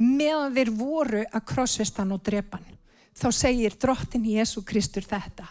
Meðan 0.00 0.54
þeir 0.56 0.70
voru 0.78 1.24
að 1.28 1.46
krossvistan 1.50 2.14
og 2.16 2.22
drepan, 2.24 2.64
þá 3.12 3.28
segir 3.36 3.76
drottin 3.76 4.24
Jésu 4.24 4.64
Kristur 4.64 5.04
þetta. 5.04 5.44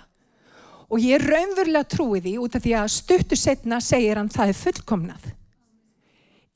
Og 0.90 1.06
ég 1.06 1.20
er 1.20 1.28
raunverulega 1.30 1.86
trúið 1.86 2.26
því 2.26 2.34
út 2.42 2.58
af 2.58 2.66
því 2.66 2.74
að 2.80 2.94
stuttu 2.96 3.38
setna 3.38 3.78
segir 3.78 4.18
hann 4.18 4.32
það 4.34 4.56
er 4.56 4.58
fullkomnað. 4.64 5.28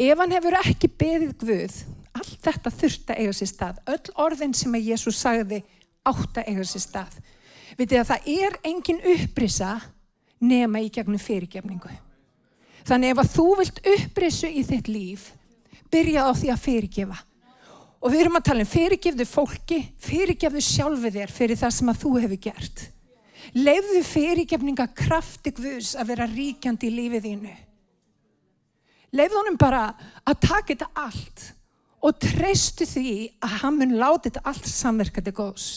Ef 0.02 0.18
hann 0.18 0.34
hefur 0.34 0.58
ekki 0.58 0.90
beðið 0.90 1.36
Guð, 1.38 1.76
allt 2.18 2.40
þetta 2.42 2.74
þurft 2.74 3.14
að 3.14 3.22
eiga 3.22 3.38
sér 3.38 3.52
stað, 3.52 3.82
öll 3.94 4.16
orðin 4.26 4.58
sem 4.58 4.74
að 4.74 4.90
Jésu 4.90 5.14
sagði 5.14 5.62
átt 6.08 6.40
að 6.40 6.50
eiga 6.52 6.66
sér 6.68 6.84
stað. 6.84 7.20
Vitið 7.78 8.02
að 8.02 8.10
það 8.12 8.32
er 8.38 8.58
engin 8.70 9.04
upprisa 9.14 9.74
nema 10.44 10.82
í 10.84 10.90
gegnum 10.94 11.22
fyrirgefningu. 11.22 11.92
Þannig 12.84 13.14
ef 13.14 13.22
að 13.22 13.32
þú 13.34 13.46
vilt 13.62 13.80
upprisu 13.94 14.50
í 14.50 14.64
þitt 14.68 14.90
líf, 14.92 15.30
byrja 15.92 16.26
á 16.28 16.32
því 16.36 16.50
að 16.52 16.64
fyrirgefa. 16.66 17.20
Og 18.04 18.12
við 18.12 18.26
erum 18.26 18.40
að 18.40 18.48
tala 18.50 18.66
um 18.66 18.68
fyrirgefðu 18.68 19.28
fólki, 19.30 19.80
fyrirgefðu 20.04 20.64
sjálfu 20.64 21.12
þér 21.16 21.32
fyrir 21.32 21.60
það 21.62 21.76
sem 21.78 21.92
að 21.94 22.02
þú 22.02 22.12
hefur 22.26 22.42
gert. 22.50 22.84
Leifðu 23.56 24.02
fyrirgefninga 24.08 24.90
krafti 24.98 25.54
Guðs 25.56 25.94
að 26.00 26.12
vera 26.12 26.28
ríkjandi 26.28 26.90
í 26.90 26.96
lífið 26.98 27.28
þínu. 27.30 27.56
Leifðu 29.14 29.40
honum 29.40 29.60
bara 29.62 29.86
að 30.26 30.40
taka 30.44 30.74
þetta 30.74 30.90
allt 31.00 31.48
og 32.04 32.20
treystu 32.20 32.88
því 32.88 33.16
að 33.46 33.58
hann 33.62 33.80
mun 33.80 33.98
láti 34.02 34.30
þetta 34.30 34.44
allt 34.52 34.68
samverkandi 34.68 35.36
góðs. 35.36 35.68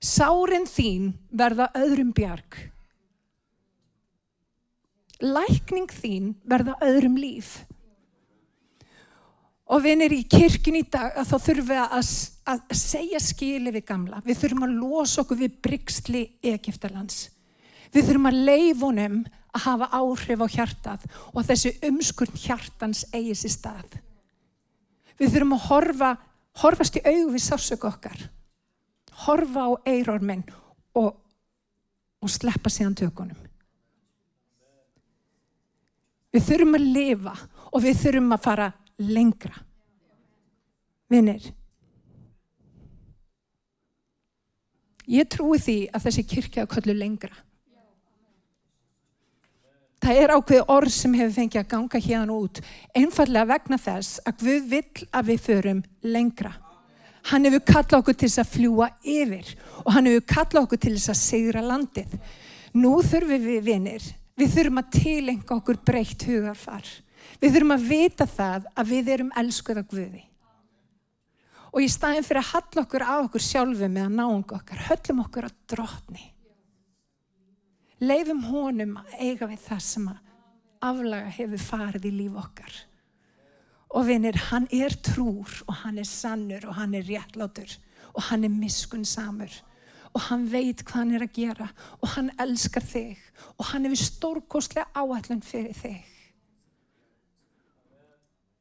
Sárin 0.00 0.64
þín 0.64 1.10
verða 1.28 1.66
öðrum 1.76 2.14
bjarg. 2.16 2.56
Lækning 5.20 5.92
þín 5.92 6.30
verða 6.48 6.78
öðrum 6.86 7.18
líf. 7.20 7.58
Og 9.70 9.84
erum 9.86 10.16
í 10.16 10.22
kirkun 10.24 10.80
í 10.80 10.86
dag 10.88 11.12
að 11.20 11.28
þá 11.28 11.36
þurfum 11.44 11.68
við 11.68 11.82
að, 11.84 12.14
að 12.48 12.72
segja 12.80 13.20
skili 13.22 13.74
við 13.76 13.86
gamla. 13.92 14.22
Við 14.24 14.40
þurfum 14.40 14.66
að 14.66 14.78
losa 14.80 15.20
okkur 15.22 15.42
við 15.44 15.60
bryggsli 15.68 16.24
Egiptalands. 16.48 17.28
Við 17.92 18.08
þurfum 18.08 18.32
að 18.32 18.40
leifunum 18.48 19.20
að 19.52 19.64
hafa 19.66 19.92
áhrif 20.00 20.42
á 20.42 20.48
hjartað 20.56 21.06
og 21.34 21.44
þessi 21.44 21.76
umskurn 21.86 22.40
hjartans 22.40 23.04
eigi 23.12 23.36
sér 23.36 23.56
stað. 23.58 24.00
Við 25.20 25.36
þurfum 25.36 25.56
að 25.58 25.64
horfa, 25.68 26.12
horfast 26.64 26.96
í 26.96 27.04
auðu 27.04 27.34
við 27.36 27.50
sásök 27.50 27.90
okkar 27.92 28.30
horfa 29.26 29.66
á 29.66 29.70
eirorminn 29.88 30.44
og, 30.98 31.14
og 32.20 32.30
sleppa 32.30 32.72
síðan 32.72 32.96
tökunum. 32.98 33.38
Við 36.30 36.46
þurfum 36.46 36.78
að 36.78 36.90
lifa 36.94 37.34
og 37.70 37.82
við 37.82 38.02
þurfum 38.04 38.36
að 38.36 38.44
fara 38.44 38.68
lengra. 39.00 39.62
Vinnir, 41.10 41.48
ég 45.10 45.26
trúi 45.26 45.58
því 45.58 45.78
að 45.90 46.04
þessi 46.06 46.26
kirkja 46.30 46.68
köllu 46.70 46.94
lengra. 46.94 47.34
Það 50.00 50.18
er 50.22 50.32
ákveð 50.32 50.70
orð 50.72 50.92
sem 50.94 51.14
hefur 51.18 51.34
fengið 51.34 51.60
að 51.60 51.70
ganga 51.74 52.00
hérna 52.00 52.36
út, 52.38 52.60
einfallega 52.96 53.50
vegna 53.50 53.78
þess 53.80 54.22
að 54.24 54.44
við 54.46 54.68
vill 54.70 55.08
að 55.10 55.32
við 55.32 55.42
förum 55.44 55.82
lengra. 56.06 56.54
Hann 57.28 57.44
hefur 57.44 57.62
kallað 57.68 57.98
okkur 58.00 58.16
til 58.16 58.30
þess 58.30 58.42
að 58.42 58.52
fljúa 58.54 58.88
yfir 59.04 59.52
og 59.84 59.92
hann 59.94 60.08
hefur 60.08 60.24
kallað 60.32 60.64
okkur 60.64 60.80
til 60.80 60.94
þess 60.96 61.12
að 61.12 61.20
segra 61.20 61.62
landið. 61.66 62.16
Nú 62.80 62.94
þurfum 63.04 63.44
við 63.44 63.62
vinir, 63.66 64.08
við 64.38 64.56
þurfum 64.56 64.80
að 64.80 64.90
tilenga 64.96 65.56
okkur 65.58 65.80
breytt 65.84 66.24
hugarfar. 66.28 66.88
Við 67.40 67.54
þurfum 67.54 67.76
að 67.76 67.86
vita 67.90 68.26
það 68.28 68.68
að 68.74 68.92
við 68.94 69.12
erum 69.14 69.32
elskuð 69.42 69.82
á 69.82 69.84
Guði. 69.90 70.24
Og 71.70 71.84
í 71.84 71.88
staðin 71.92 72.26
fyrir 72.26 72.42
að 72.42 72.52
halla 72.54 72.84
okkur 72.84 73.04
á 73.06 73.14
okkur 73.20 73.44
sjálfu 73.44 73.88
með 73.88 74.08
að 74.08 74.16
náunga 74.16 74.56
okkar, 74.56 74.84
höllum 74.88 75.24
okkur 75.26 75.46
á 75.46 75.50
drotni. 75.70 76.24
Leifum 78.00 78.42
honum 78.48 78.96
að 79.02 79.16
eiga 79.20 79.46
við 79.50 79.60
það 79.68 79.82
sem 79.86 80.08
að 80.10 80.20
aflaga 80.90 81.34
hefur 81.36 81.62
farið 81.62 82.08
í 82.08 82.14
líf 82.16 82.38
okkar. 82.40 82.78
Og 83.90 84.06
vinir, 84.06 84.36
hann 84.50 84.68
er 84.70 84.94
trúr 85.02 85.50
og 85.66 85.74
hann 85.82 85.98
er 85.98 86.06
sannur 86.06 86.68
og 86.68 86.76
hann 86.78 86.94
er 86.94 87.08
réttlátur 87.08 87.72
og 88.14 88.22
hann 88.28 88.46
er 88.46 88.54
miskunn 88.54 89.04
samur 89.06 89.50
og 90.10 90.22
hann 90.26 90.46
veit 90.50 90.82
hvað 90.82 90.96
hann 90.96 91.12
er 91.14 91.24
að 91.26 91.34
gera 91.36 91.66
og 92.00 92.08
hann 92.16 92.30
elskar 92.42 92.86
þig 92.86 93.18
og 93.56 93.68
hann 93.70 93.86
hefur 93.86 94.02
stórkostlega 94.02 94.90
áætlun 94.94 95.42
fyrir 95.46 95.76
þig 95.78 96.00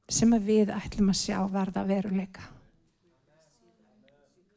sem 0.10 0.34
að 0.34 0.48
við 0.50 0.72
ætlum 0.74 1.12
að 1.14 1.20
sjá 1.20 1.38
verða 1.54 1.84
veruleika. 1.86 2.48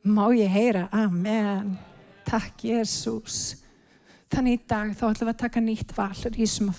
Má 0.03 0.25
ég 0.35 0.49
heyra? 0.51 0.87
Amen. 0.97 1.77
Takk 2.27 2.65
Jésús. 2.65 3.59
Þannig 4.33 4.57
í 4.57 4.63
dag 4.65 4.95
þá 4.97 5.05
ætlum 5.11 5.29
við 5.29 5.35
að 5.35 5.43
taka 5.45 5.63
nýtt 5.63 5.97
val, 5.97 6.33
rísum 6.33 6.73
og 6.73 6.79